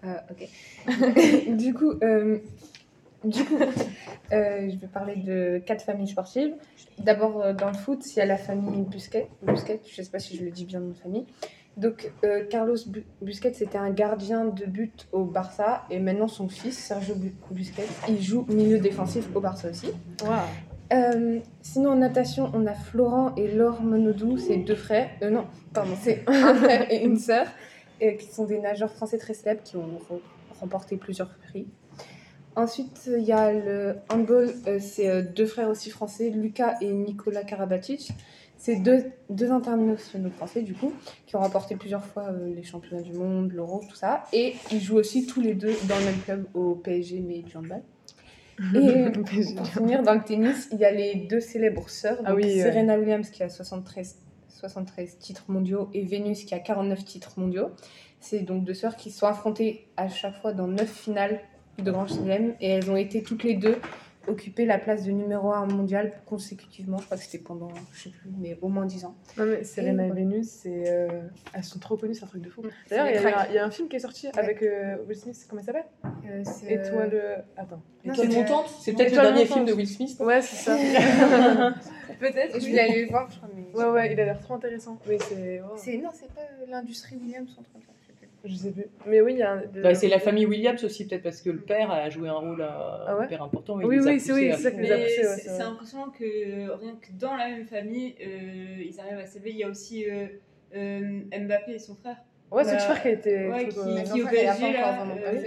[0.01, 0.47] Ah, ok.
[1.57, 2.37] du coup, euh,
[3.25, 3.57] du coup
[4.31, 6.53] euh, je vais parler de quatre familles sportives.
[6.97, 9.27] D'abord, euh, dans le foot, il y a la famille Busquets.
[9.41, 11.25] Busquets, je ne sais pas si je le dis bien de famille.
[11.77, 15.83] Donc, euh, Carlos Bu- Busquets, c'était un gardien de but au Barça.
[15.91, 19.87] Et maintenant, son fils, Sergio Bu- Busquets, il joue milieu défensif au Barça aussi.
[20.93, 25.09] Euh, sinon, en natation, on a Florent et Laure Monodou, c'est deux frères.
[25.21, 27.45] Euh, non, pardon, c'est un frère et une sœur,
[28.01, 30.21] euh, qui sont des nageurs français très célèbres qui ont re-
[30.59, 31.67] remporté plusieurs prix.
[32.55, 38.13] Ensuite, il y a le handball, c'est deux frères aussi français, Lucas et Nicolas Karabatic.
[38.67, 40.91] C'est deux, deux internationaux français, du coup,
[41.25, 44.25] qui ont remporté plusieurs fois euh, les championnats du monde, l'Euro, tout ça.
[44.33, 47.55] Et ils jouent aussi tous les deux dans le même club au PSG, mais du
[47.55, 47.81] handball.
[48.75, 49.09] Et
[49.55, 52.19] pour finir, dans le tennis, il y a les deux célèbres sœurs.
[52.25, 52.61] Ah oui, ouais.
[52.61, 54.17] Serena Williams qui a 73,
[54.49, 57.69] 73 titres mondiaux et Vénus qui a 49 titres mondiaux.
[58.19, 61.39] C'est donc deux sœurs qui se sont affrontées à chaque fois dans neuf finales
[61.81, 63.77] de Grand Chelem et elles ont été toutes les deux
[64.27, 66.97] occuper la place de numéro 1 mondial consécutivement.
[66.97, 69.15] Je crois que c'était pendant, je sais plus, mais au moins 10 ans.
[69.37, 71.07] Non, mais Serena et Et Vénus, c'est, euh,
[71.53, 72.61] elles sont trop connues, c'est un truc de fou.
[72.89, 75.61] D'ailleurs, il y, a- y un- film qui est sorti avec euh, Will Smith, comment
[75.61, 75.85] il s'appelle?
[76.29, 77.11] Euh, Étoile.
[77.13, 77.81] euh, Attends.
[78.05, 79.53] non, Étoile c'est- montante C'est peut-être le dernier montante.
[79.53, 80.17] film de Will Smith.
[80.19, 80.77] Ouais, c'est ça.
[82.19, 82.59] Peut-être.
[82.59, 83.49] Je vais aller le voir, je crois.
[83.55, 83.63] Mais...
[83.79, 84.97] Ouais, ouais, il a l'air trop intéressant.
[85.07, 85.61] Mais c'est.
[85.61, 85.67] wow.
[85.77, 88.06] C'est, non, c'est pas l'industrie Williams un truc comme ça.
[88.45, 88.81] Je sais plus.
[88.83, 89.09] Je sais plus.
[89.09, 89.61] Mais oui, il y a un.
[89.65, 92.33] de- Bah, c'est la famille Williams aussi, peut-être parce que le père a joué un
[92.33, 92.67] rôle euh,
[93.07, 93.75] Ah ouais hyper important.
[93.77, 95.49] Oui, oui, c'est- oui, à c'est ça les a Mais poussés, ouais, c'est c'est c'est
[95.55, 95.63] vrai.
[95.63, 96.23] impressionnant que
[96.79, 99.51] rien que dans la même famille, euh, ils arrivent à s'élever.
[99.51, 100.27] Il y a aussi euh,
[100.75, 102.17] euh, Mbappé et son frère.
[102.49, 103.47] Ouais, c'est le Bah, frère qui a été.
[103.49, 105.41] ouais, qui- euh, qui- euh,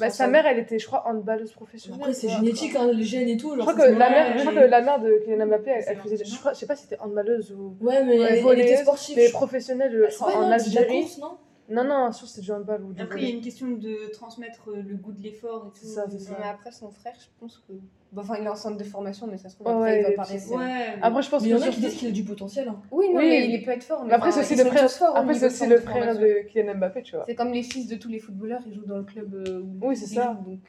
[0.00, 2.00] Bah, sa mère, elle était, je crois, handballeuse professionnelle.
[2.00, 3.52] Après, c'est génétique, hein, les gènes et tout.
[3.52, 5.70] Je genre, crois ça que la mère, je crois que la mère de Kylian Mbappé,
[5.70, 8.18] elle, elle C'est faisait, je crois, je sais pas si c'était handballeuse ou Ouais, mais
[8.18, 9.16] Ouais, elle, elle était sportive.
[9.16, 11.06] mais je- professionnelle, je C'est crois, pas en Algérie.
[11.20, 11.36] non?
[11.68, 14.10] Non, non, sûr c'est du handball ou du Après, il y a une question de
[14.12, 15.86] transmettre euh, le goût de l'effort et tout.
[15.86, 16.36] Ça, c'est ça.
[16.38, 17.72] Mais après, son frère, je pense que.
[18.12, 20.02] Bon, enfin, il est en centre de formation, mais ça se trouve, après, ouais, il
[20.02, 20.54] va pas est- rester.
[20.54, 20.98] Ouais.
[21.00, 22.68] Après, je pense Mais il y en que a qui disent qu'il a du potentiel.
[22.68, 22.80] hein.
[22.90, 23.28] Oui, non, Oui.
[23.28, 24.04] mais il peut être fort.
[24.04, 24.84] Mais Après, c'est aussi le frère.
[25.14, 26.20] Après, c'est de aussi centre le de frère formation.
[26.22, 27.24] de Kylian Mbappé, tu vois.
[27.26, 29.88] C'est comme les fils de tous les footballeurs, ils jouent dans le club euh, où
[29.88, 30.34] Oui, c'est ça.
[30.44, 30.60] jouent, donc.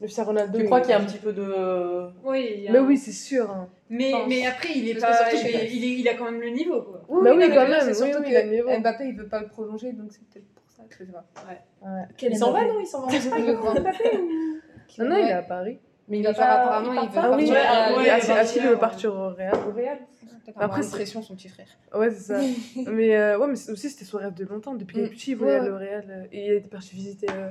[0.00, 0.58] Le frère Ronaldo.
[0.58, 2.08] Tu crois qu'il y a un petit peu de.
[2.24, 3.50] Oui, il y a Mais oui, c'est sûr.
[3.50, 3.68] hein.
[3.88, 5.30] Mais, Enfin, mais après, il est parce que pas.
[5.30, 7.02] surtout, il, est- il, est- il a quand même le niveau, quoi.
[7.08, 8.68] Bah oui, non, mais quand même, C'est oui, surtout oui, il a le niveau.
[8.68, 11.12] que Mbappé, il veut pas le prolonger, donc c'est peut-être pour ça que je sais
[11.12, 11.24] pas.
[11.48, 12.06] Ouais.
[12.22, 13.12] Il s'en va, non Il s'en va
[14.98, 15.78] Non, non, il est à Paris.
[16.08, 17.14] Mais il va pas- apparemment, il veut.
[17.16, 18.68] Ah oui, partir ouais, à- ouais, il ouais, a ouais, Achille ouais.
[18.68, 19.54] veut partir au Real.
[19.68, 19.98] au Real.
[20.56, 21.66] Après, c'est- pression, son petit frère.
[21.94, 22.40] Ouais, c'est ça.
[22.92, 24.74] mais euh, ouais, mais aussi, c'était son rêve de longtemps.
[24.74, 25.10] Depuis qu'il est Mm.
[25.10, 26.28] petit, il voulait Ouais, aller au Real.
[26.32, 27.50] Et il était parti visiter euh,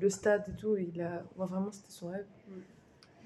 [0.00, 0.76] le stade et tout.
[0.76, 1.22] il a...
[1.36, 2.24] vraiment, c'était son rêve.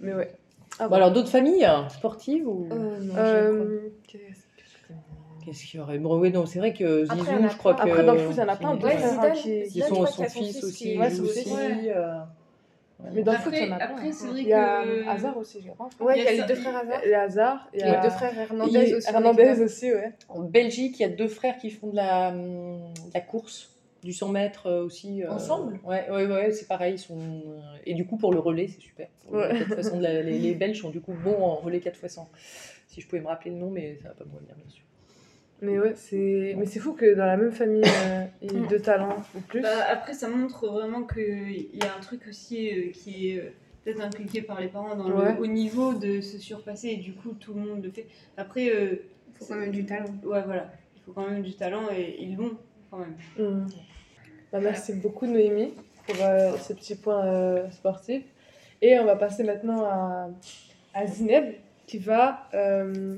[0.01, 0.33] Mais ouais.
[0.79, 2.69] Ah, Bon, alors, d'autres familles hein, sportives ou...
[2.71, 3.15] Euh, non.
[3.17, 5.99] Euh, qu'est-ce- qu'il y aurait?
[5.99, 7.83] Bon, Oui, non, c'est vrai que Zizou, je crois que.
[7.83, 10.13] Après, dans le foot, il y en a plein Ouais, Zidane, hein, qui- sont son
[10.13, 10.85] qu'il y a son fils aussi.
[10.93, 11.43] qui- Ouais, son aussi.
[11.43, 11.93] fils, ouais.
[11.97, 12.19] euh,
[13.13, 14.13] Mais dans le Après, foot, il y en a après plein.
[14.13, 14.89] c'est vrai Il y a que.
[14.89, 15.89] euh, Hazard aussi, je crois.
[16.01, 17.01] Ouais, il y a Il y les deux frères Hazard.
[17.05, 17.69] Il y a Hazard.
[17.73, 19.09] Il y Les a deux frères Hernandez aussi.
[19.09, 20.13] Hernandez aussi, ouais.
[20.29, 23.71] En Belgique, il y a deux frères qui font de la, hum, de la course,
[24.05, 25.23] du 100 mètres euh, aussi.
[25.25, 26.95] euh, Ensemble Ouais, ouais, ouais, c'est pareil.
[26.95, 29.09] Ils sont, euh, et du coup, pour le relais, c'est super.
[29.31, 29.59] Le Ouais.
[29.59, 31.97] 4 fois 100 de la- les, les Belges sont du coup bons en relais 4
[32.03, 32.29] x 100.
[32.87, 34.85] Si je pouvais me rappeler le nom, mais ça va pas me revenir, bien sûr.
[35.61, 38.67] Mais ouais, c'est mais c'est fou que dans la même famille, euh, il y ait
[38.69, 39.61] deux talents ou plus.
[39.61, 43.51] Bah, après, ça montre vraiment qu'il y a un truc aussi euh, qui est euh,
[43.85, 45.35] peut-être inculqué par les parents dans Ouais.
[45.35, 48.07] le haut niveau de se surpasser et du coup tout le monde le fait.
[48.37, 49.03] Après, euh,
[49.35, 50.07] Faut quand même du talent.
[50.23, 50.71] Ouais, voilà.
[50.95, 52.57] Il faut quand même du talent et ils l'ont
[52.91, 53.17] quand même.
[53.39, 53.67] Mm.
[54.53, 55.75] Bah, merci beaucoup Noémie
[56.07, 58.23] pour euh, ce petit point euh, sportif.
[58.81, 60.31] Et on va passer maintenant à,
[60.95, 61.55] à Zineb
[61.87, 63.17] qui va euh,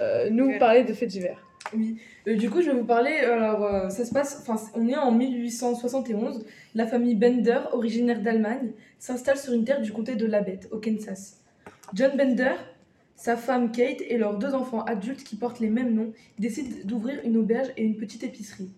[0.00, 1.38] euh, nous parler de faits divers.
[1.74, 1.98] Oui.
[2.28, 3.16] Euh, du coup, je vais vous parler.
[3.16, 4.38] Alors, euh, ça se passe.
[4.40, 6.44] Enfin, on est en 1871.
[6.74, 11.40] La famille Bender, originaire d'Allemagne, s'installe sur une terre du comté de Labette, au Kansas.
[11.94, 12.54] John Bender,
[13.16, 17.20] sa femme Kate et leurs deux enfants adultes qui portent les mêmes noms décident d'ouvrir
[17.24, 18.70] une auberge et une petite épicerie.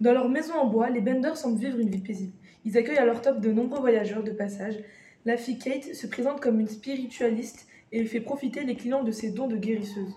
[0.00, 2.32] Dans leur maison en bois, les Bender semblent vivre une vie paisible.
[2.64, 4.76] Ils accueillent à leur top de nombreux voyageurs de passage.
[5.24, 9.30] La fille Kate se présente comme une spiritualiste et fait profiter les clients de ses
[9.30, 10.14] dons de guérisseuse.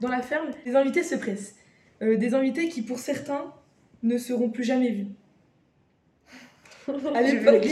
[0.00, 1.54] Dans la ferme, les invités se pressent.
[2.02, 3.52] Euh, des invités qui, pour certains,
[4.02, 5.06] ne seront plus jamais vus.
[7.14, 7.66] À l'époque,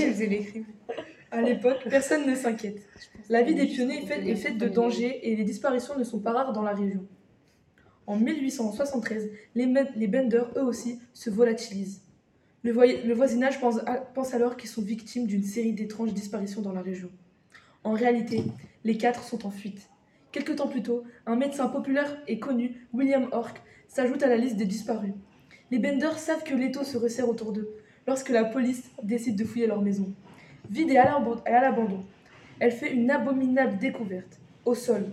[1.31, 2.87] à l'époque, personne ne s'inquiète.
[3.29, 6.53] La vie des pionniers est faite, de dangers et les disparitions ne sont pas rares
[6.53, 7.07] dans la région.
[8.07, 12.01] En 1873, les, Benders, eux aussi, se volatilisent.
[12.63, 12.73] Le,
[13.13, 17.11] voisinage pense alors qu'ils sont victimes d'une série d'étranges disparitions dans la région.
[17.85, 18.45] En réalité,
[18.85, 19.89] les quatre sont en fuite.
[20.33, 24.57] Quelque temps plus tôt, un médecin populaire et connu, William Ork, s'ajoute à la liste
[24.57, 25.13] des disparus.
[25.71, 27.69] Les Benders savent que l'étau se resserre autour d'eux
[28.07, 30.15] lorsque la police décide de fouiller leur maison.
[30.71, 32.05] Vide et à l'abandon,
[32.61, 34.39] elle fait une abominable découverte.
[34.65, 35.07] Au sol,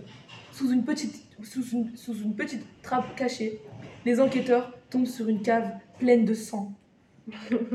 [0.52, 3.60] sous une petite, sous une, sous une petite trappe cachée,
[4.04, 6.72] les enquêteurs tombent sur une cave pleine de sang.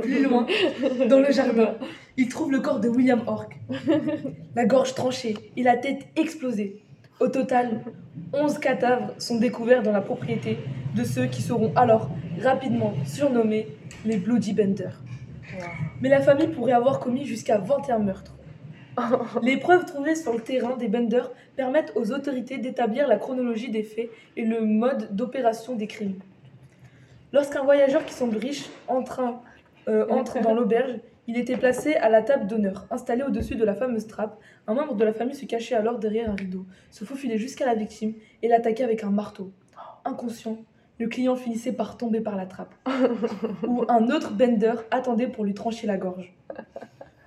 [0.02, 0.46] Plus loin,
[1.10, 1.76] dans le jardin,
[2.18, 3.60] ils trouvent le corps de William Ork.
[4.56, 6.82] La gorge tranchée et la tête explosée.
[7.20, 7.84] Au total,
[8.34, 10.58] 11 cadavres sont découverts dans la propriété
[10.96, 12.10] de ceux qui seront alors
[12.42, 13.68] rapidement surnommés
[14.06, 15.02] les Bloody Benders.
[16.02, 18.34] Mais la famille pourrait avoir commis jusqu'à 21 meurtres.
[19.42, 23.84] Les preuves trouvées sur le terrain des Benders permettent aux autorités d'établir la chronologie des
[23.84, 26.20] faits et le mode d'opération des crimes.
[27.34, 29.42] Lorsqu'un voyageur qui semble riche entre, un-
[29.88, 30.96] euh, entre dans l'auberge,
[31.28, 34.38] il était placé à la table d'honneur, installé au-dessus de la fameuse trappe.
[34.68, 37.76] Un membre de la famille se cachait alors derrière un rideau, se faufilait jusqu'à la
[37.76, 39.52] victime et l'attaquait avec un marteau.
[40.04, 40.58] Inconscient,
[41.02, 42.76] le client finissait par tomber par la trappe.
[43.68, 46.32] Ou un autre bender attendait pour lui trancher la gorge.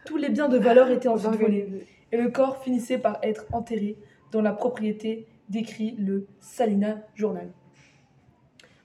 [0.07, 3.97] Tous les biens de valeur étaient ensuite volés et le corps finissait par être enterré
[4.31, 7.51] dans la propriété décrit le Salina Journal.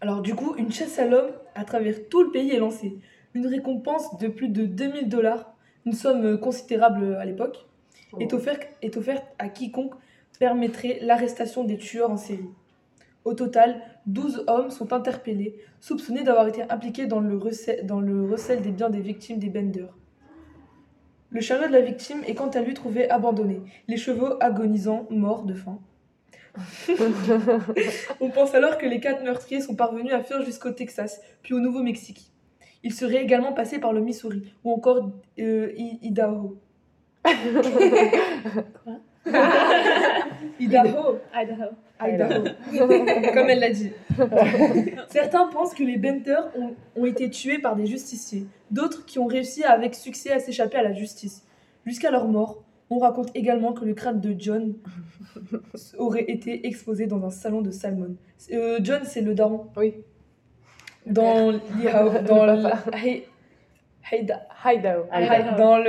[0.02, 2.97] Alors du coup, une chasse à l'homme à travers tout le pays est lancée.
[3.36, 5.54] Une récompense de plus de 2000 dollars,
[5.86, 7.67] une somme euh, considérable à l'époque,
[8.19, 9.93] est, offerte, est offerte à quiconque
[10.39, 12.49] permettrait l'arrestation des tueurs en série.
[13.25, 18.23] Au total, 12 hommes sont interpellés, soupçonnés d'avoir été impliqués dans le, recel, dans le
[18.29, 19.93] recel des biens des victimes des Benders.
[21.29, 25.43] Le chariot de la victime est quant à lui trouvé abandonné, les chevaux agonisants, morts
[25.43, 25.79] de faim.
[28.19, 31.60] On pense alors que les quatre meurtriers sont parvenus à fuir jusqu'au Texas, puis au
[31.60, 32.32] Nouveau-Mexique.
[32.84, 36.58] Ils seraient également passés par le Missouri ou encore euh, Idaho.
[40.59, 41.17] Idaho.
[41.33, 41.71] Idaho.
[42.01, 42.43] Idaho.
[43.33, 43.91] Comme elle l'a dit.
[45.09, 49.25] Certains pensent que les Benters ont, ont été tués par des justiciers, d'autres qui ont
[49.27, 51.43] réussi avec succès à s'échapper à la justice.
[51.85, 54.73] Jusqu'à leur mort, on raconte également que le crâne de John
[55.97, 58.15] aurait été exposé dans un salon de Salmon.
[58.51, 59.67] Euh, John, c'est le daron.
[59.77, 59.95] Oui.
[61.05, 62.69] Dans, l'Idaho- dans le dans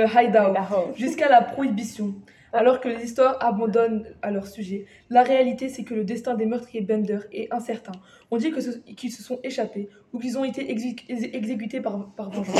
[0.05, 2.13] hideout jusqu'à la prohibition.
[2.53, 6.45] Alors que les histoires abandonnent à leur sujet, la réalité c'est que le destin des
[6.45, 7.93] meurtriers Bender est incertain.
[8.29, 8.51] On dit
[8.95, 12.57] qu'ils se sont échappés ou qu'ils ont été exé- exé- exécutés par, par vengeance.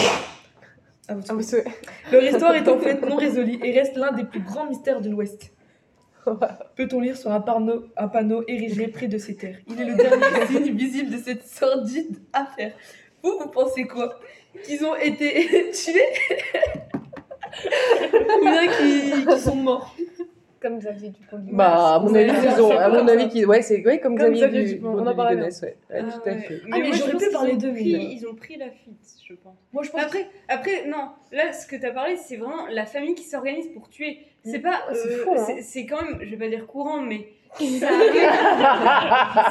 [1.10, 1.64] Ah, savez-
[2.12, 5.10] Leur histoire est en fait non résolue et reste l'un des plus grands mystères de
[5.10, 5.52] l'Ouest.
[6.76, 9.58] Peut-on lire sur un panneau, un panneau érigé près de ces terres?
[9.68, 12.74] Il est le dernier signe visible de cette sordide affaire.
[13.24, 14.20] Vous, vous pensez quoi?
[14.64, 17.01] Qu'ils ont été tués?
[18.40, 19.96] Ou bien qu'ils qu'ils sont morts
[20.62, 21.38] Comme Xavier Dupont.
[21.40, 22.72] du Bah, à mon avis, ils ont.
[22.78, 25.00] À mon comme avis, qui- ouais, c'est ouais, comme, Comme Xavier Xavier du Dupont, on
[25.00, 25.78] en de parlait Ligonnès, ouais.
[25.90, 26.62] Ouais, Ah tout à fait.
[26.72, 28.70] Ah, mais je j'aurais pu qu'ils parler ont d'eux, pris- mais- Ils ont pris la
[28.70, 29.56] fuite, je pense.
[29.74, 32.86] Moi, je pense Après, après, non, là, ce que tu as parlé, c'est vraiment la
[32.86, 34.20] famille qui s'organise pour tuer.
[34.46, 34.82] C'est pas.
[34.88, 35.56] Ah, c'est euh, fou, hein.
[35.62, 37.28] C'est quand même, je vais pas dire courant, mais.
[37.60, 38.30] Ça arrive,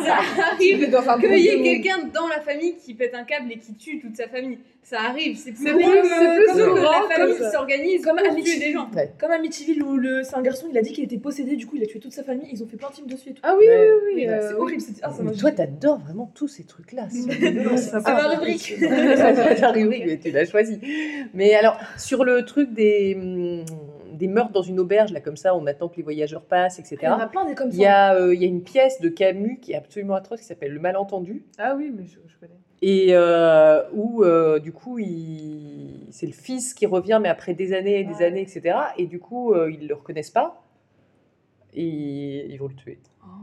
[0.06, 0.16] ça
[0.52, 3.58] arrive dans un qu'il y ait quelqu'un dans la famille qui pète un câble et
[3.58, 4.58] qui tue toute sa famille.
[4.82, 8.02] Ça arrive, c'est plus plus- que, c'est plus comme que la famille comme qui s'organise
[8.04, 8.60] Comme pour tuer Amityville.
[8.60, 8.90] des gens.
[9.20, 10.22] Comme Amityville où le...
[10.24, 12.12] c'est un garçon, il a dit qu'il était possédé, du coup il a tué toute
[12.14, 13.42] sa famille, ils ont fait plein de films dessus et tout.
[13.44, 13.90] Ah oui, Ouais.
[13.92, 14.26] oui, oui.
[14.26, 14.60] Ouais, euh, c'est oui.
[14.60, 17.02] horrible, c'est ah, ça m'a Mais Toi, t'adores vraiment tous ces trucs-là.
[17.10, 18.74] C'est ma rubrique.
[18.78, 20.80] C'est ta rubrique, mais tu l'as choisi.
[21.34, 23.64] Mais alors, sur le truc des, hum,
[24.20, 26.98] des meurtres dans une auberge, là, comme ça, on attend que les voyageurs passent, etc.
[27.02, 27.76] Il y en a plein des comme ça.
[27.76, 30.40] Il y, a, euh, il y a une pièce de Camus qui est absolument atroce
[30.40, 31.44] qui s'appelle Le Malentendu.
[31.58, 32.58] Ah oui, mais je, je connais.
[32.82, 36.06] Et euh, où, euh, du coup, il...
[36.10, 38.76] c'est le fils qui revient, mais après des années et des années, etc.
[38.98, 40.62] Et du coup, ils ne le reconnaissent pas.
[41.72, 42.98] Et ils vont le tuer.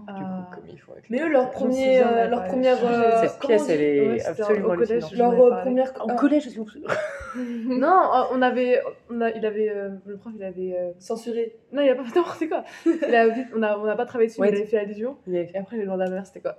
[0.08, 0.20] Du coup,
[0.56, 0.94] comme il faut.
[0.94, 2.78] avec Mais eux, le- leur, premier, euh, leur première.
[2.84, 5.94] euh, Cette pièce, elle est Ouais, absolument au collège, Leur euh, première.
[6.00, 6.62] En collège, je suis
[7.68, 11.58] Non, on avait, on a, il avait, euh, le prof, il avait, euh, Censuré.
[11.74, 12.64] non, il a pas fait n'importe quoi.
[12.86, 14.48] Il a, on a, on n'a pas travaillé dessus, Ouais.
[14.50, 15.18] mais il avait fait allusion.
[15.28, 16.56] Il avait Et après, a à ma mère, c'était quoi.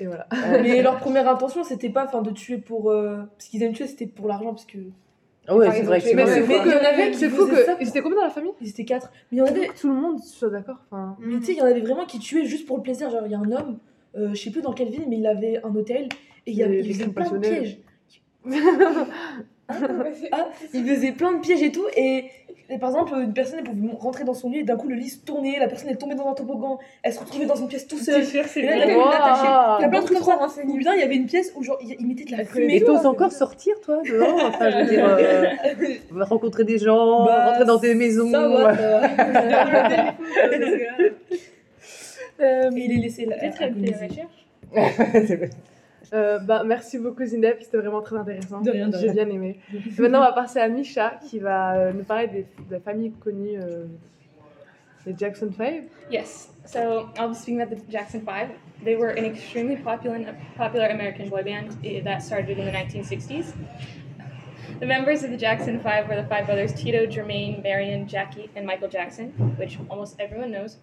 [0.00, 0.26] Et voilà.
[0.62, 2.90] Mais leur première intention, c'était pas enfin, de tuer pour.
[2.90, 4.50] euh, Parce qu'ils aiment tuer, c'était pour l'argent.
[4.50, 4.78] Parce que.
[5.50, 7.12] Ah ouais, Enfin, c'est vrai que c'est mais c'est fou il y en avait que,
[7.12, 9.10] qui c'est fou faisaient ça que, ils étaient combien dans la famille Ils étaient quatre.
[9.32, 9.68] Mais il y en avait.
[9.68, 10.76] Tout le monde soit d'accord.
[10.90, 13.08] Enfin, Mais tu sais, il y en avait vraiment qui tuaient juste pour le plaisir.
[13.08, 13.78] Genre, il y a un homme,
[14.16, 16.08] euh, je sais plus dans quelle ville, mais il avait un hôtel
[16.46, 17.78] et il, y avait, il faisait plein de pièges.
[19.68, 21.84] Ah, il faisait plein de pièges et tout.
[21.96, 22.24] Et,
[22.70, 24.94] et par exemple, une personne elle pouvait rentrer dans son lit et d'un coup le
[24.94, 27.68] lit se tournait, la personne est tombée dans un toboggan, elle se retrouvait dans une
[27.68, 28.22] pièce tout seule.
[28.56, 29.04] Et là, Wow.
[29.78, 31.52] Il y a plein de trucs Trop trop Ou bien il y avait une pièce
[31.56, 32.76] où genre il mettait de la fumée.
[32.76, 37.50] Et t'oses encore sortir, toi, dehors Enfin, je veux dire, euh, rencontrer des gens, Bah,
[37.50, 38.30] rentrer dans des maisons.
[38.30, 40.14] Ça va, ça va.
[42.40, 43.36] Euh, Et il est laissé là.
[43.36, 45.58] Peut-être elle fait la recherche?
[46.12, 48.60] Euh, bah, merci beaucoup Zineb, c'était vraiment très intéressant.
[48.60, 49.24] De rien, de J'ai rien.
[49.24, 49.60] bien aimé.
[49.74, 53.12] Et maintenant, on va passer à Misha qui va euh, nous parler des, des familles
[53.12, 53.84] connues euh,
[55.06, 55.84] des Jackson 5.
[56.10, 56.50] Yes.
[56.66, 58.50] So I'll be speaking about the Jackson Five.
[58.84, 63.52] They were an extremely popular popular American boy band eh, that started in the 1960s.
[64.80, 68.66] The members of the Jackson Five were the five brothers Tito, Jermaine, Marion, Jackie, and
[68.66, 70.76] Michael Jackson, which almost everyone knows.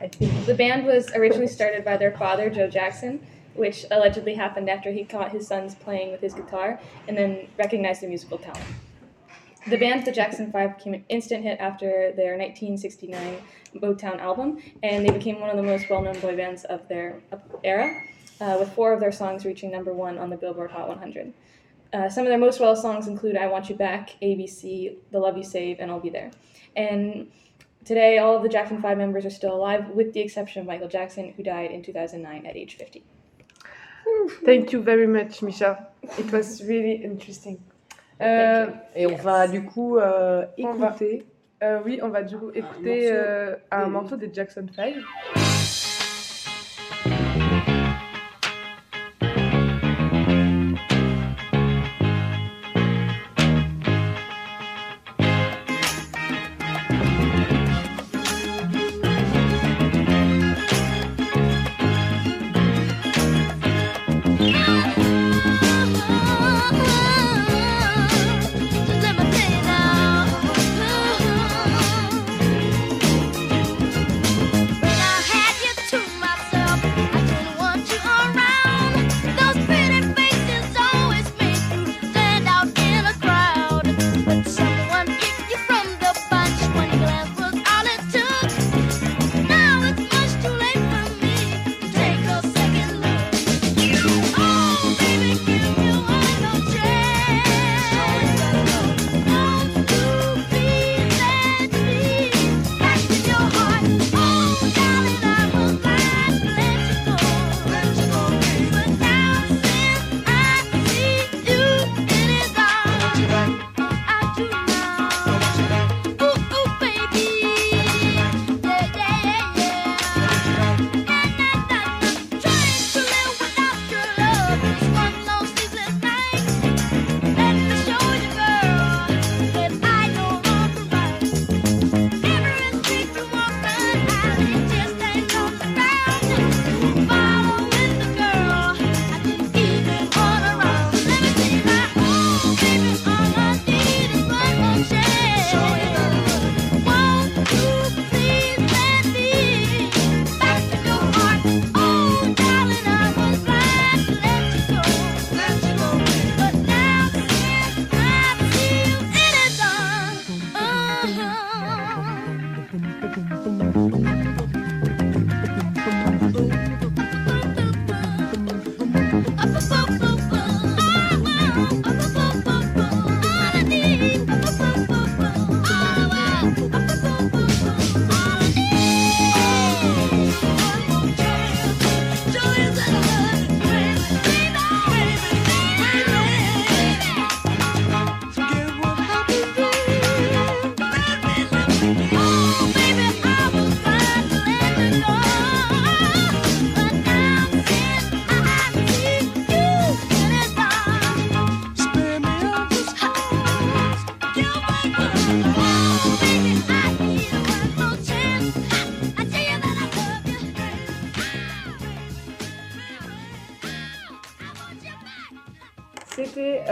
[0.00, 0.46] I think.
[0.46, 3.20] The band was originally started by their father, Joe Jackson,
[3.54, 8.02] which allegedly happened after he caught his sons playing with his guitar and then recognized
[8.02, 8.64] their musical talent.
[9.68, 13.38] The band, the Jackson Five, became an instant hit after their 1969
[13.76, 17.20] Motown album, and they became one of the most well-known boy bands of their
[17.62, 18.02] era,
[18.40, 21.32] uh, with four of their songs reaching number one on the Billboard Hot 100.
[21.92, 25.36] Uh, some of their most well songs include "I Want You Back," "ABC," "The Love
[25.36, 26.32] You Save," and "I'll Be There."
[26.74, 27.30] And
[27.84, 30.88] today, all of the Jackson Five members are still alive, with the exception of Michael
[30.88, 33.04] Jackson, who died in 2009 at age 50.
[34.44, 35.90] Thank you very much, Misha.
[36.18, 37.58] It was really interesting.
[38.20, 41.24] Euh, Et on va du coup euh, On va- écouter.
[41.62, 44.94] euh, oui, on va du coup écouter morceau euh, un des- morceau des Jackson 5.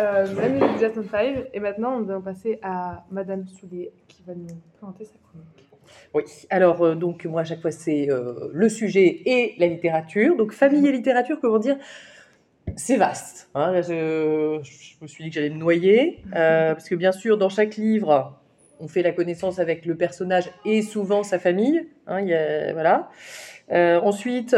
[0.01, 1.37] Euh, les Jackson 5.
[1.53, 4.47] Et maintenant, on va passer à Madame Soulier qui va nous
[4.79, 5.47] présenter sa chronique.
[6.15, 10.37] Oui, alors euh, donc moi à chaque fois c'est euh, le sujet et la littérature.
[10.37, 11.77] Donc famille et littérature, comment dire?
[12.77, 13.51] C'est vaste.
[13.55, 13.73] hein.
[13.73, 17.37] Là, je, je me suis dit que j'allais me noyer, euh, parce que bien sûr,
[17.39, 18.41] dans chaque livre,
[18.79, 21.89] on fait la connaissance avec le personnage et souvent sa famille.
[22.07, 23.09] hein, y a- voilà.
[24.03, 24.57] Ensuite,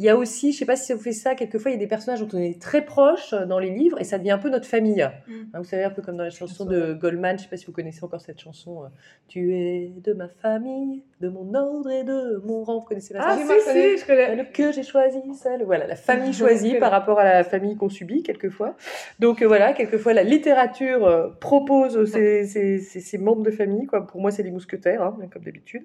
[0.00, 1.76] il y a aussi, je sais pas si ça vous fait ça, quelquefois il y
[1.76, 4.38] a des personnages dont on est très proche dans les livres et ça devient un
[4.38, 5.02] peu notre famille.
[5.02, 5.12] Hein,
[5.52, 7.72] vous savez, un peu comme dans la chanson de Goldman, je sais pas si vous
[7.72, 8.84] connaissez encore cette chanson.
[8.84, 8.86] euh,
[9.28, 12.78] tu es de ma famille, de mon ordre et de mon rang.
[12.78, 14.26] Vous connaissez la Ah, si, si, je connais.
[14.28, 17.90] Celle que j'ai choisi, celle, voilà, la famille choisie par rapport à la famille qu'on
[17.90, 18.78] subit quelquefois.
[19.18, 24.06] Donc euh, voilà, quelquefois la littérature euh, propose ces membres de famille, quoi.
[24.06, 25.82] Pour moi, c'est les mousquetaires, hein, comme d'habitude.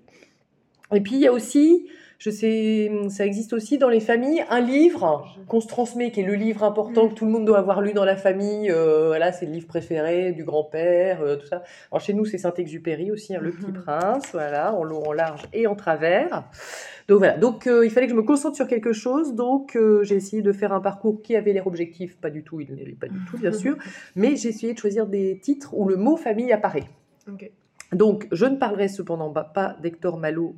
[0.94, 4.62] Et puis il y a aussi, je sais, ça existe aussi dans les familles, un
[4.62, 7.82] livre qu'on se transmet, qui est le livre important que tout le monde doit avoir
[7.82, 8.72] lu dans la famille.
[8.72, 11.64] euh, voilà, c'est le livre préféré du grand-père, euh, tout ça.
[11.92, 15.44] Alors chez nous, c'est Saint-Exupéry aussi, hein, Le Petit Prince, voilà, en long, en large
[15.54, 16.44] et en travers.
[17.08, 20.16] Donc voilà, donc euh, il fallait que je me concentre sur quelque chose, donc j'ai
[20.16, 23.00] essayé de faire un parcours qui avait l'air objectif, pas du tout, il ne l'est
[23.00, 23.78] pas du tout bien sûr,
[24.16, 26.86] mais j'ai essayé de choisir des titres où le mot famille apparaît.
[27.94, 30.56] Donc, je ne parlerai cependant pas- d'Hector Malo,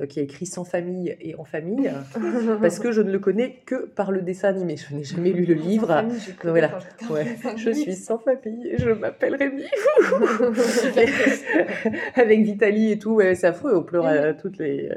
[0.00, 1.90] euh, qui a écrit Sans famille et En famille,
[2.60, 4.76] parce que je ne le connais que par le dessin animé.
[4.76, 5.86] Je n'ai jamais lu le livre.
[5.88, 6.78] famille, connu Voilà.
[7.10, 7.36] Ouais.
[7.56, 9.64] Je suis sans famille et je m'appelle Rémi.
[12.14, 13.76] Avec Vitali et tout, ouais, c'est affreux.
[13.76, 14.94] On pleure à toutes les, euh,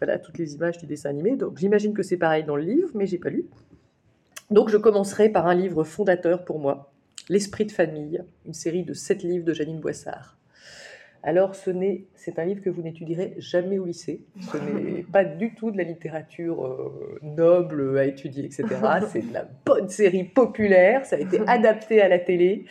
[0.00, 1.36] voilà, toutes les images du dessin animé.
[1.36, 3.46] Donc, j'imagine que c'est pareil dans le livre, mais j'ai pas lu.
[4.50, 6.92] Donc, je commencerai par un livre fondateur pour moi,
[7.28, 10.35] L'Esprit de famille, une série de sept livres de Janine Boissard.
[11.22, 14.20] Alors, ce n'est, c'est un livre que vous n'étudierez jamais au lycée.
[14.40, 18.64] Ce n'est pas du tout de la littérature euh, noble à étudier, etc.
[19.08, 21.04] C'est de la bonne série populaire.
[21.04, 22.64] Ça a été adapté à la télé.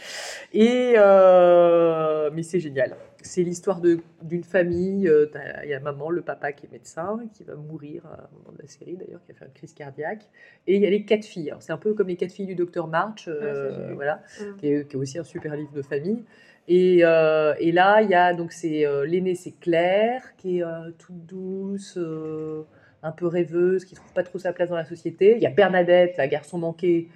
[0.54, 2.96] Et, euh, mais c'est génial.
[3.22, 5.08] C'est l'histoire de- d'une famille.
[5.08, 5.26] euh,
[5.64, 8.52] Il y a maman, le papa qui est médecin, qui va mourir à un moment
[8.56, 10.30] de la série d'ailleurs, qui a fait une crise cardiaque.
[10.68, 11.50] Et il y a les quatre filles.
[11.50, 14.22] Alors, C'est un peu comme les quatre filles du docteur March, euh, Ouais, voilà,
[14.60, 16.24] qui, est, qui est aussi un super livre de famille.
[16.68, 20.64] Et, euh, et là, il y a donc c'est euh, l'aînée, c'est Claire, qui est
[20.64, 22.64] euh, toute douce, euh,
[23.04, 25.36] un peu rêveuse, qui trouve pas trop sa place dans la société.
[25.36, 27.10] Il y a Bernadette, la garçon manqué,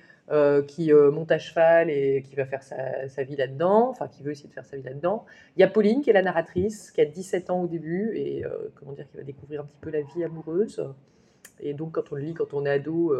[0.68, 4.34] qui monte à cheval et qui va faire sa, sa vie là-dedans, enfin qui veut
[4.34, 5.26] essayer de faire sa vie là-dedans.
[5.58, 8.44] Il y a Pauline, qui est la narratrice, qui a 17 ans au début et
[8.76, 10.86] comment dire, qui va découvrir un petit peu la vie amoureuse.
[11.60, 13.16] Et donc, quand on le lit, quand on est ado,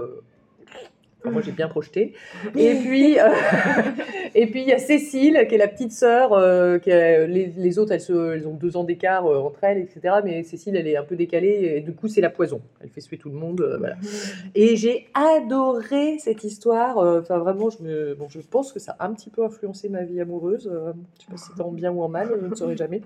[1.20, 2.14] enfin, moi j'ai bien projeté.
[2.58, 3.24] Et puis, euh,
[4.36, 6.34] et puis il y a Cécile, qui est la petite sœur.
[6.34, 9.64] euh, qui a- les, les autres, elles, se- elles ont deux ans d'écart euh, entre
[9.64, 10.16] elles, etc.
[10.24, 11.74] Mais Cécile, elle est un peu décalée.
[11.78, 12.62] Et du coup, c'est la poison.
[12.82, 13.62] Elle fait suer tout le monde.
[13.80, 13.96] voilà.
[14.56, 16.98] Et j'ai adoré cette histoire.
[16.98, 20.04] Enfin, vraiment, je, me, bon, je pense que ça a un petit peu influencé ma
[20.04, 20.64] vie amoureuse.
[20.64, 23.02] je sais pas si c'est en bien ou en mal, je ne saurais jamais.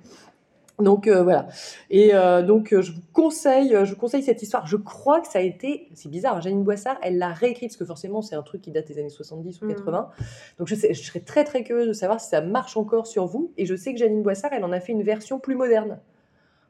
[0.79, 1.47] Donc euh, voilà.
[1.91, 4.65] Et euh, donc euh, je vous conseille, je vous conseille cette histoire.
[4.65, 7.77] Je crois que ça a été, c'est bizarre, hein, Janine Boissard, elle l'a réécrite parce
[7.77, 9.75] que forcément c'est un truc qui date des années 70 ou Mhm.
[9.75, 10.09] 80.
[10.57, 13.27] Donc je, sais, je serais très très curieuse de savoir si ça marche encore sur
[13.27, 13.51] vous.
[13.57, 15.99] Et je sais que Janine Boissard, elle en a fait une version plus moderne.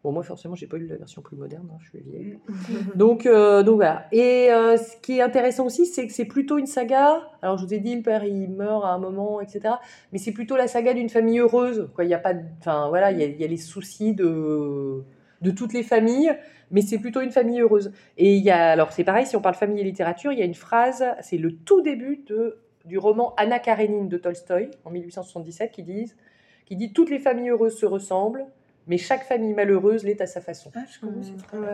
[0.03, 2.37] Bon, moi forcément, j'ai pas lu la version plus moderne, hein, je suis vieille.
[2.95, 4.05] Donc, euh, donc voilà.
[4.11, 7.21] Et euh, ce qui est intéressant aussi, c'est que c'est plutôt une saga.
[7.41, 9.75] Alors, je vous ai dit, le père, il meurt à un moment, etc.
[10.11, 11.89] Mais c'est plutôt la saga d'une famille heureuse.
[11.95, 12.03] Quoi.
[12.03, 15.03] Il y a pas, enfin voilà, il y a, il y a les soucis de
[15.43, 16.35] de toutes les familles,
[16.71, 17.91] mais c'est plutôt une famille heureuse.
[18.17, 20.41] Et il y a, alors c'est pareil, si on parle famille et littérature, il y
[20.41, 24.89] a une phrase, c'est le tout début de du roman Anna Karénine de Tolstoï en
[24.89, 26.17] 1877 qui disent,
[26.65, 28.45] qui dit toutes les familles heureuses se ressemblent,
[28.87, 30.71] mais chaque famille malheureuse l'est à sa façon.
[31.01, 31.65] J'ai entendu.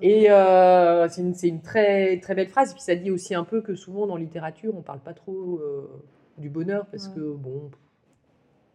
[0.00, 2.70] Et euh, c'est une, c'est une très, très belle phrase.
[2.72, 5.14] Et puis ça dit aussi un peu que souvent dans la littérature, on parle pas
[5.14, 5.88] trop euh,
[6.36, 7.70] du bonheur parce que, bon,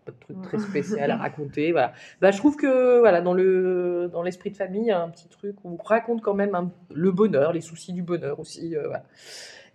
[0.06, 1.72] pas de truc très spécial à raconter.
[1.72, 1.94] Voilà.
[2.20, 5.10] Bah, je trouve que voilà, dans, le, dans l'esprit de famille, il y a un
[5.10, 8.76] petit truc où on raconte quand même un- le bonheur, les soucis du bonheur aussi.
[8.76, 9.06] euh, voilà.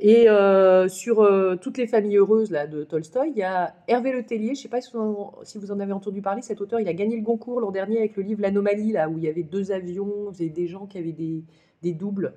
[0.01, 4.13] Et euh, sur euh, toutes les familles heureuses là, de Tolstoï, il y a Hervé
[4.13, 4.49] Le Tellier.
[4.49, 6.41] Je ne sais pas si vous, en, si vous en avez entendu parler.
[6.41, 9.19] Cet auteur, il a gagné le Goncourt l'an dernier avec le livre L'Anomalie, là, où
[9.19, 11.43] il y avait deux avions, avait des gens qui avaient des,
[11.83, 12.33] des doubles.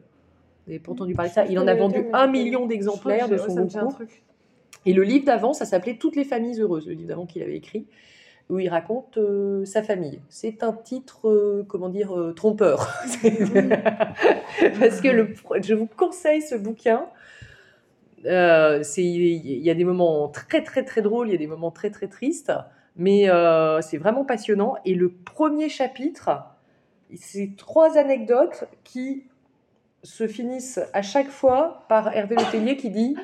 [0.66, 1.46] Vous n'avez pas entendu parler de ça?
[1.46, 4.00] Il en a vendu un million d'exemplaires de son Goncourt.
[4.88, 7.58] Et le livre d'avant, ça s'appelait Toutes les familles heureuses, le livre d'avant qu'il avait
[7.58, 7.86] écrit,
[8.50, 10.20] où il raconte euh, sa famille.
[10.30, 12.92] C'est un titre, euh, comment dire, euh, trompeur.
[14.80, 17.06] Parce que le, je vous conseille ce bouquin.
[18.26, 21.72] Euh, il y a des moments très très très drôles, il y a des moments
[21.72, 22.52] très très tristes,
[22.96, 24.76] mais euh, c'est vraiment passionnant.
[24.86, 26.44] Et le premier chapitre,
[27.16, 29.24] c'est trois anecdotes qui
[30.04, 33.16] se finissent à chaque fois par Hervé Le Tellier qui dit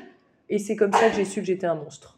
[0.49, 2.17] Et c'est comme ça que j'ai su que j'étais un monstre.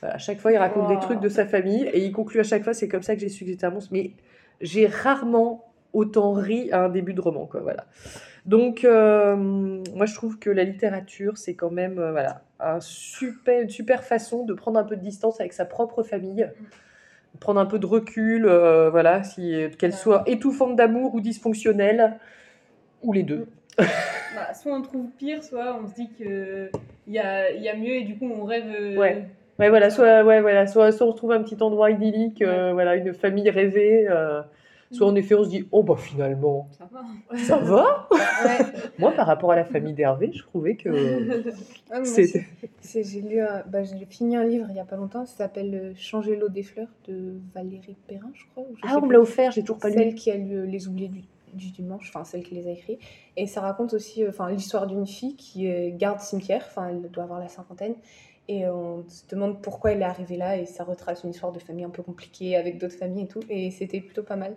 [0.00, 1.00] Voilà, à chaque fois, il raconte des Wow.
[1.00, 3.28] trucs de sa famille et il conclut à chaque fois c'est comme ça que j'ai
[3.28, 3.90] su que j'étais un monstre.
[3.92, 4.12] Mais
[4.60, 7.46] j'ai rarement autant ri à un début de roman.
[7.46, 7.86] Quoi, voilà.
[8.44, 13.60] Donc, euh, moi, je trouve que la littérature, c'est quand même euh, voilà, un super,
[13.62, 16.48] une super façon de prendre un peu de distance avec sa propre famille,
[17.38, 22.18] prendre un peu de recul, euh, voilà, si, qu'elle soit étouffante d'amour ou dysfonctionnelle,
[23.02, 23.46] ou les deux.
[24.34, 26.70] Bah, soit on trouve pire, soit on se dit qu'il
[27.06, 28.64] y a, y a mieux et du coup on rêve.
[28.96, 29.26] Ouais.
[29.58, 33.12] Ouais, voilà, soit, ouais, voilà, soit, soit on trouve un petit endroit idyllique, voilà, une
[33.12, 34.08] famille rêvée,
[34.92, 37.36] soit en effet on se dit, oh bah finalement, Ça va.
[37.38, 38.64] ça va Ouais.
[38.98, 40.90] Moi, par rapport à la famille d'Hervé, je trouvais que
[42.04, 42.44] c'est...
[42.80, 45.36] C'est- J'ai lu, un- bah, j'ai fini un livre il y a pas longtemps, ça
[45.38, 48.64] s'appelle euh, Changer l'eau des fleurs de Valérie Perrin, je crois.
[48.70, 49.94] ou je Ah, on me l'a offert, j'ai toujours pas lu.
[49.94, 51.22] Celle qui a lu euh, Les oubliés du,
[51.54, 52.98] du dimanche, enfin celle qui les a écrits.
[53.36, 57.24] Et ça raconte aussi euh, enfin l'histoire d'une fille qui garde cimetière, enfin elle doit
[57.24, 57.94] avoir la cinquantaine.
[58.48, 61.60] Et on se demande pourquoi elle est arrivée là et ça retrace une histoire de
[61.60, 63.40] famille un peu compliquée avec d'autres familles et tout.
[63.48, 64.56] Et c'était plutôt pas mal.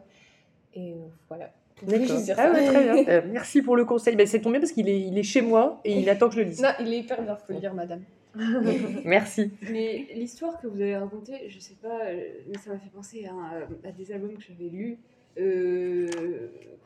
[0.76, 1.52] Et euh, voilà.
[1.82, 3.06] Ah ouais, très bien.
[3.10, 4.16] Euh, merci pour le conseil.
[4.16, 6.40] Ben, c'est tombé parce qu'il est, il est chez moi et il attend que je
[6.42, 6.62] le lise.
[6.62, 8.02] Non, il est hyper bien, faut le lire, madame.
[9.06, 9.52] Merci.
[9.72, 13.26] Mais l'histoire que vous avez racontée, je sais pas, euh, mais ça m'a fait penser
[13.26, 15.00] à, à des albums que j'avais lus
[15.38, 16.08] euh,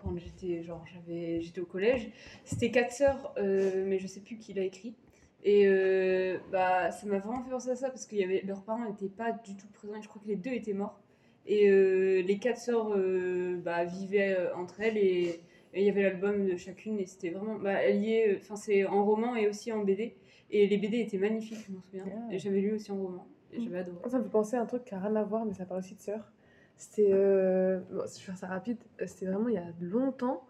[0.02, 2.10] quand j'étais genre j'avais j'étais au collège.
[2.46, 4.96] C'était quatre sœurs, euh, mais je sais plus qui l'a écrit.
[5.44, 8.64] Et euh, bah ça m'a vraiment fait penser à ça parce que y avait leurs
[8.64, 9.96] parents n'étaient pas du tout présents.
[9.96, 11.00] Et je crois que les deux étaient morts.
[11.46, 15.40] Et euh, les quatre sœurs euh, bah, vivaient euh, entre elles et
[15.74, 18.38] il y avait l'album de chacune et c'était vraiment bah, lié.
[18.40, 20.16] Enfin c'est en roman et aussi en BD.
[20.52, 22.06] Et les BD étaient magnifiques, je m'en souviens.
[22.32, 23.28] Et j'avais lu aussi en roman.
[23.54, 23.98] Et j'avais adoré.
[24.10, 25.80] Ça me fait penser à un truc qui n'a rien à voir, mais ça parle
[25.82, 26.32] aussi de sœurs.
[26.78, 27.10] C'était.
[27.12, 28.78] euh, bon, je vais faire ça rapide.
[29.06, 30.46] C'était vraiment il y a longtemps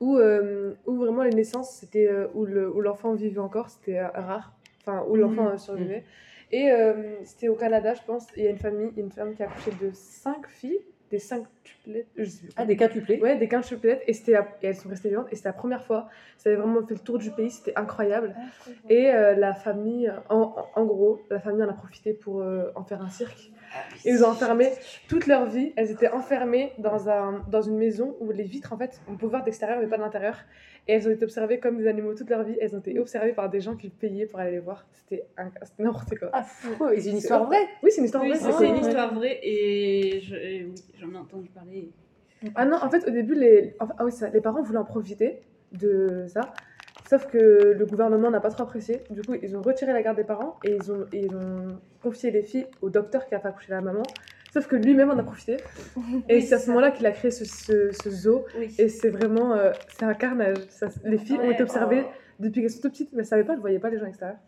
[0.00, 4.56] où, où vraiment les naissances, c'était où le- où l'enfant vivait encore, c'était rare.
[4.80, 5.52] Enfin, où l'enfant Mhm.
[5.52, 6.04] euh, survivait.
[6.54, 8.26] Et euh, c'était au Canada, je pense.
[8.36, 10.78] et Il y a une famille, une femme qui a accouché de cinq filles,
[11.10, 12.06] des cinq tuplettes.
[12.16, 12.52] je sais plus.
[12.56, 14.02] Ah, des quintuplés Ouais, des quintuplettes.
[14.06, 15.26] Et, c'était la- et elles sont restées vivantes.
[15.32, 16.08] Et c'était la première fois.
[16.38, 17.50] Ça avait vraiment fait le tour du pays.
[17.50, 18.36] C'était incroyable.
[18.88, 22.70] Et euh, la famille, en, en- en gros, la famille en a profité pour euh,
[22.76, 23.50] en faire un cirque.
[24.04, 24.70] Et ils ont enfermé
[25.08, 25.72] toute leur vie.
[25.76, 29.26] Elles étaient enfermées dans, un, dans une maison où les vitres, en fait, on peut
[29.26, 30.38] voir d'extérieur mais pas de l'intérieur.
[30.86, 32.56] Et elles ont été observées comme des animaux toute leur vie.
[32.60, 34.86] Elles ont été observées par des gens qui payaient pour aller les voir.
[34.92, 36.28] C'était un- c'était n'importe quoi.
[36.32, 36.92] Affreux.
[36.92, 38.38] Et c'est une histoire vraie Oui, c'est une histoire Oui, vraie.
[38.38, 40.66] c'est c'est une histoire vraie et je-
[41.00, 41.90] j'en ai entendu parler.
[42.54, 44.84] Ah non, en fait, au début, les, enfin, ah oui, ça, les parents voulaient en
[44.84, 45.40] profiter
[45.72, 46.52] de ça.
[47.08, 49.02] Sauf que le gouvernement n'a pas trop apprécié.
[49.10, 51.78] Du coup, ils ont retiré la garde des parents et ils ont, et ils ont
[52.02, 54.02] confié les filles au docteur qui a fait accoucher la maman.
[54.52, 55.56] Sauf que lui-même en a profité.
[56.28, 58.44] Et Oui, c'est à ce moment-là qu'il a créé ce, ce, ce zoo.
[58.56, 58.72] Oui.
[58.78, 59.52] Et c'est vraiment.
[59.54, 60.58] euh, c'est un carnage.
[60.70, 62.10] Ça- les filles ont été observées oh.
[62.38, 63.98] depuis qu'elles sont toutes petites, mais elles ne savaient pas, elles ne voyaient pas les
[63.98, 64.38] gens extérieurs.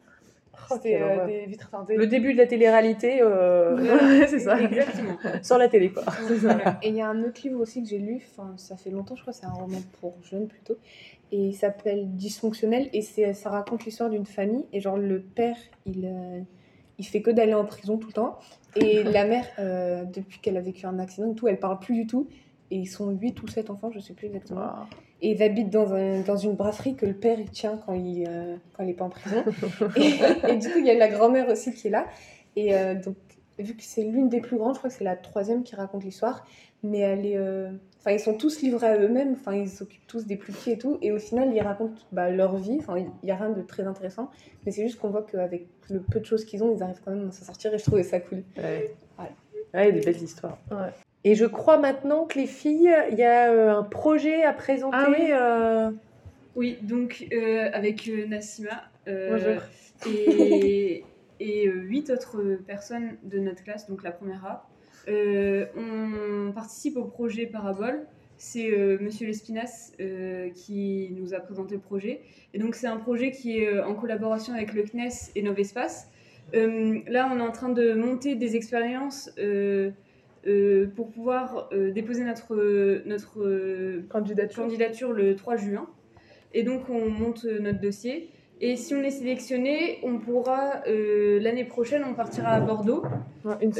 [0.68, 1.96] C'était quelle euh, des vitres teintées.
[1.96, 4.60] Le début de la télé-réalité euh, c'est ça.
[4.60, 5.16] Exactement.
[5.42, 6.04] sans la télé, quoi.
[6.82, 8.26] Et il y a un autre livre aussi que j'ai lu,
[8.56, 10.76] ça fait longtemps, je crois, c'est un roman pour jeunes plutôt,
[11.32, 16.06] et il s'appelle Dysfonctionnel, et ça raconte l'histoire d'une famille, et genre le père, il,
[16.06, 16.40] euh,
[16.98, 18.38] il fait que d'aller en prison tout le temps,
[18.76, 19.46] et la mère,
[20.12, 22.28] depuis qu'elle a vécu un accident et tout, elle parle plus du tout,
[22.70, 24.86] et ils sont 8 ou 7 enfants, je sais plus exactement,
[25.22, 28.26] et ils habitent dans, un, dans une brasserie que le père il tient quand il,
[28.28, 29.42] euh, quand il est pas en prison,
[29.96, 32.06] et, et du coup il y a la grand-mère aussi qui est là,
[32.56, 33.16] et euh, donc
[33.58, 36.04] vu que c'est l'une des plus grandes, je crois que c'est la troisième qui raconte
[36.04, 36.46] l'histoire,
[36.82, 37.36] mais elle est.
[37.38, 40.70] euh, Enfin, ils sont tous livrés à eux-mêmes, enfin, ils s'occupent tous des plus petits
[40.70, 43.50] et tout, et au final, ils racontent bah, leur vie, enfin, il n'y a rien
[43.50, 44.30] de très intéressant,
[44.64, 47.10] mais c'est juste qu'on voit qu'avec le peu de choses qu'ils ont, ils arrivent quand
[47.10, 48.44] même à s'en sortir, et je trouvais ça cool.
[48.58, 48.94] Ouais.
[49.16, 49.32] Voilà.
[49.74, 50.56] Ouais, des belles histoires.
[50.70, 50.92] Ouais.
[51.28, 54.96] Et je crois maintenant que les filles, il y a euh, un projet à présenter.
[54.96, 55.26] Ah oui.
[55.32, 55.90] euh,
[56.54, 59.62] Oui, donc euh, avec euh, Nassima euh, Bonjour.
[60.14, 61.02] et,
[61.40, 64.68] et euh, huit autres personnes de notre classe, donc la première A,
[65.08, 68.06] euh, on participe au projet Parabole.
[68.38, 72.20] C'est euh, Monsieur Lespinas euh, qui nous a présenté le projet.
[72.54, 76.08] Et donc c'est un projet qui est euh, en collaboration avec le CNES et Novespace.
[76.54, 79.32] Euh, là, on est en train de monter des expériences
[80.46, 82.54] euh, pour pouvoir euh, déposer notre,
[83.06, 84.62] notre euh, Candidature.
[84.62, 85.88] candidature le 3 juin.
[86.54, 88.30] Et donc, on monte notre dossier.
[88.60, 93.04] Et si on est sélectionné, on pourra, l'année prochaine, on partira à Bordeaux
[93.60, 93.70] une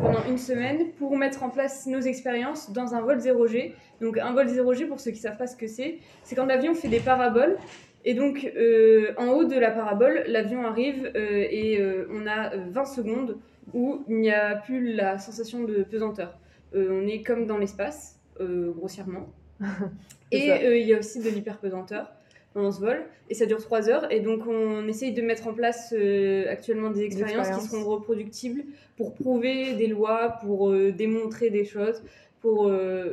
[0.00, 3.72] pendant une semaine pour mettre en place nos expériences dans un vol 0G.
[4.00, 6.46] Donc, un vol 0G, pour ceux qui ne savent pas ce que c'est, c'est quand
[6.46, 7.56] l'avion fait des paraboles.
[8.04, 12.54] Et donc, euh, en haut de la parabole, l'avion arrive euh, et euh, on a
[12.54, 13.38] euh, 20 secondes
[13.74, 16.38] où il n'y a plus la sensation de pesanteur.
[16.74, 19.28] Euh, on est comme dans l'espace, euh, grossièrement.
[20.32, 22.12] Et euh, il y a aussi de l'hyperpesanteur.
[22.54, 23.02] pendant ce vol.
[23.28, 24.10] Et ça dure 3 heures.
[24.12, 25.94] Et donc, on essaye de mettre en place
[26.48, 28.64] actuellement des expériences qui seront reproductibles
[28.96, 32.02] pour prouver des lois, pour démontrer des choses,
[32.40, 32.68] pour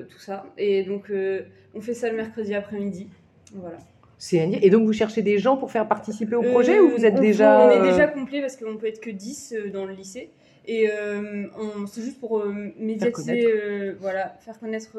[0.09, 0.45] tout ça.
[0.57, 1.11] Et donc,
[1.75, 3.09] on fait ça le mercredi après-midi.
[3.53, 3.77] Voilà.
[4.33, 7.17] Et donc, vous cherchez des gens pour faire participer au projet Euh, ou vous êtes
[7.17, 7.67] on- déjà.
[7.67, 10.31] On est déjà complet parce qu'on peut être que 10 euh, dans le lycée.
[10.67, 11.45] Et euh,
[11.87, 14.97] c'est juste pour euh, médiatiser, euh, voilà, faire connaître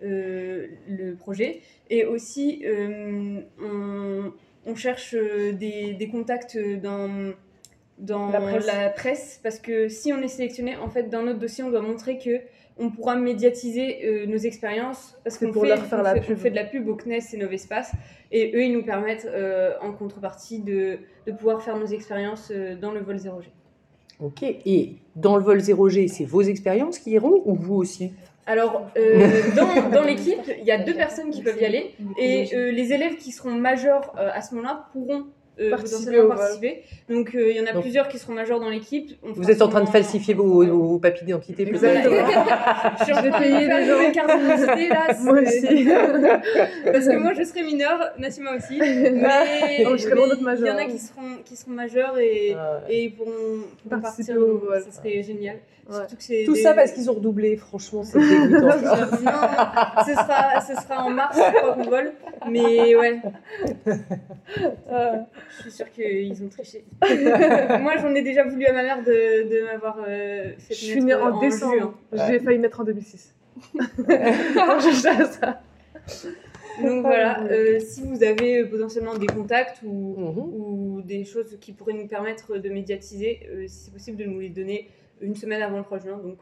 [0.00, 1.60] le projet.
[1.90, 2.64] Et aussi,
[3.60, 4.32] on,
[4.66, 7.32] on cherche des, des contacts dans,
[7.98, 8.66] dans La presse.
[8.66, 11.82] la presse parce que si on est sélectionné, en fait, dans notre dossier, on doit
[11.82, 12.40] montrer que
[12.76, 16.36] on pourra médiatiser euh, nos expériences parce qu'on fait, leur faire on la fait- pub.
[16.36, 17.92] on fait de la pub au CNES et Novespace
[18.32, 22.74] et eux ils nous permettent euh, en contrepartie de, de pouvoir faire nos expériences euh,
[22.74, 23.44] dans le vol 0G.
[24.20, 24.42] Ok.
[24.42, 28.12] Et dans le vol 0G, c'est vos expériences qui iront ou vous aussi?
[28.46, 32.54] Alors euh, dans, dans l'équipe il y a deux personnes qui peuvent y aller et
[32.54, 35.24] euh, les élèves qui seront majeurs euh, à ce moment-là pourront
[35.60, 36.32] euh, Participer au.
[37.08, 39.12] Donc euh, il y en a Donc- plusieurs qui seront majeurs dans l'équipe.
[39.22, 41.80] Vous êtes en train de falsifier vos, vos, vos papiers d'identité peut-être
[42.98, 43.92] Je suis en train de payer une gens.
[43.92, 45.06] nouvelle carte d'identité là.
[45.22, 45.84] Moi aussi.
[46.92, 48.78] Parce que moi je serai mineure, Nassima aussi.
[48.78, 51.72] Mais Donc, je serai loin d'être mais Il y en a qui seront, qui seront
[51.72, 53.30] majeurs et, Ah et ils pourront,
[53.82, 54.48] pourront Participer partir.
[54.48, 54.70] au.
[54.90, 55.56] Ça serait génial.
[55.90, 58.66] Surtout que Tout des- ça parce qu'ils ont redoublé, franchement, c'est dégoûtant.
[58.66, 62.12] Non, ce sera, ce sera en mars, je crois qu'on vole.
[62.50, 63.20] Mais ouais.
[65.56, 66.84] Je suis sûre qu'ils ont triché.
[67.80, 71.02] Moi, j'en ai déjà voulu à ma mère de, de m'avoir euh, fait Je suis
[71.02, 71.40] née en juin.
[71.40, 71.94] décembre.
[72.12, 73.34] J'ai failli naître en 2006.
[73.74, 75.60] Je sais ça.
[76.82, 80.38] Donc voilà, euh, si vous avez euh, potentiellement des contacts ou, Mhm.
[80.38, 84.40] ou des choses qui pourraient nous permettre de médiatiser, euh, si c'est possible de nous
[84.40, 84.88] les donner
[85.20, 86.18] une semaine avant le 3 juin.
[86.22, 86.36] Donc,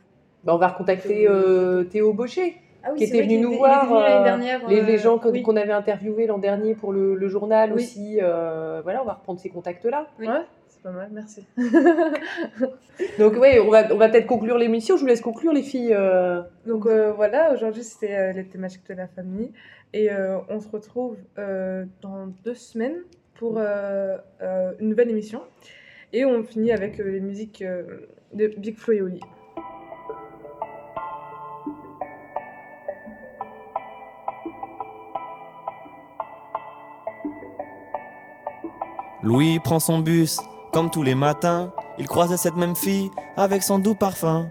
[0.44, 3.86] Bah, on va recontacter euh, Théo Baucher, ah oui, qui était venu nous voir.
[3.86, 5.42] venu euh, dernière, les, euh, les gens que- oui.
[5.42, 7.82] qu'on avait interviewés l'an dernier pour le, le journal Oui.
[7.82, 8.18] aussi.
[8.20, 10.06] euh, voilà, on va reprendre ces contacts-là.
[10.18, 10.26] Oui.
[10.26, 11.46] Ouais, c'est pas mal, merci.
[13.18, 14.96] Donc, oui, on va, on va peut-être conclure l'émission.
[14.96, 15.94] Je vous laisse conclure, les filles.
[15.94, 16.42] euh.
[16.66, 19.50] Donc euh, voilà, aujourd'hui c'était euh, les thématiques de la famille
[19.92, 22.98] et euh, on se retrouve euh, dans deux semaines
[23.34, 25.42] pour euh, euh, une nouvelle émission
[26.12, 29.08] et on finit avec euh, les musiques euh, de Big Flo.
[39.22, 40.40] Louis prend son bus,
[40.72, 41.72] comme tous les matins.
[41.98, 44.50] Il croise cette même fille avec son doux parfum.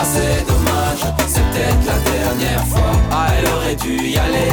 [0.00, 2.92] assez dommage, c'est peut-être la dernière fois.
[3.12, 4.52] Ah, elle aurait dû y aller,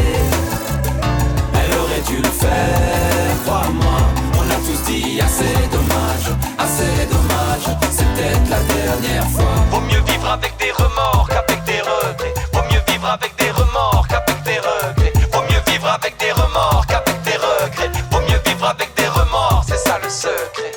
[1.54, 4.00] elle aurait dû le faire, crois-moi.
[4.40, 6.28] On a tous dit assez dommage,
[6.60, 9.56] assez dommage, c'est peut-être la dernière fois.
[9.72, 12.34] Vaut mieux vivre avec des remords qu'avec des regrets.
[12.54, 15.14] Vaut mieux vivre avec des remords qu'avec des regrets.
[15.32, 17.92] Vaut mieux vivre avec des remords qu'avec des regrets.
[18.12, 20.77] Vaut mieux vivre avec des remords, c'est ça le secret.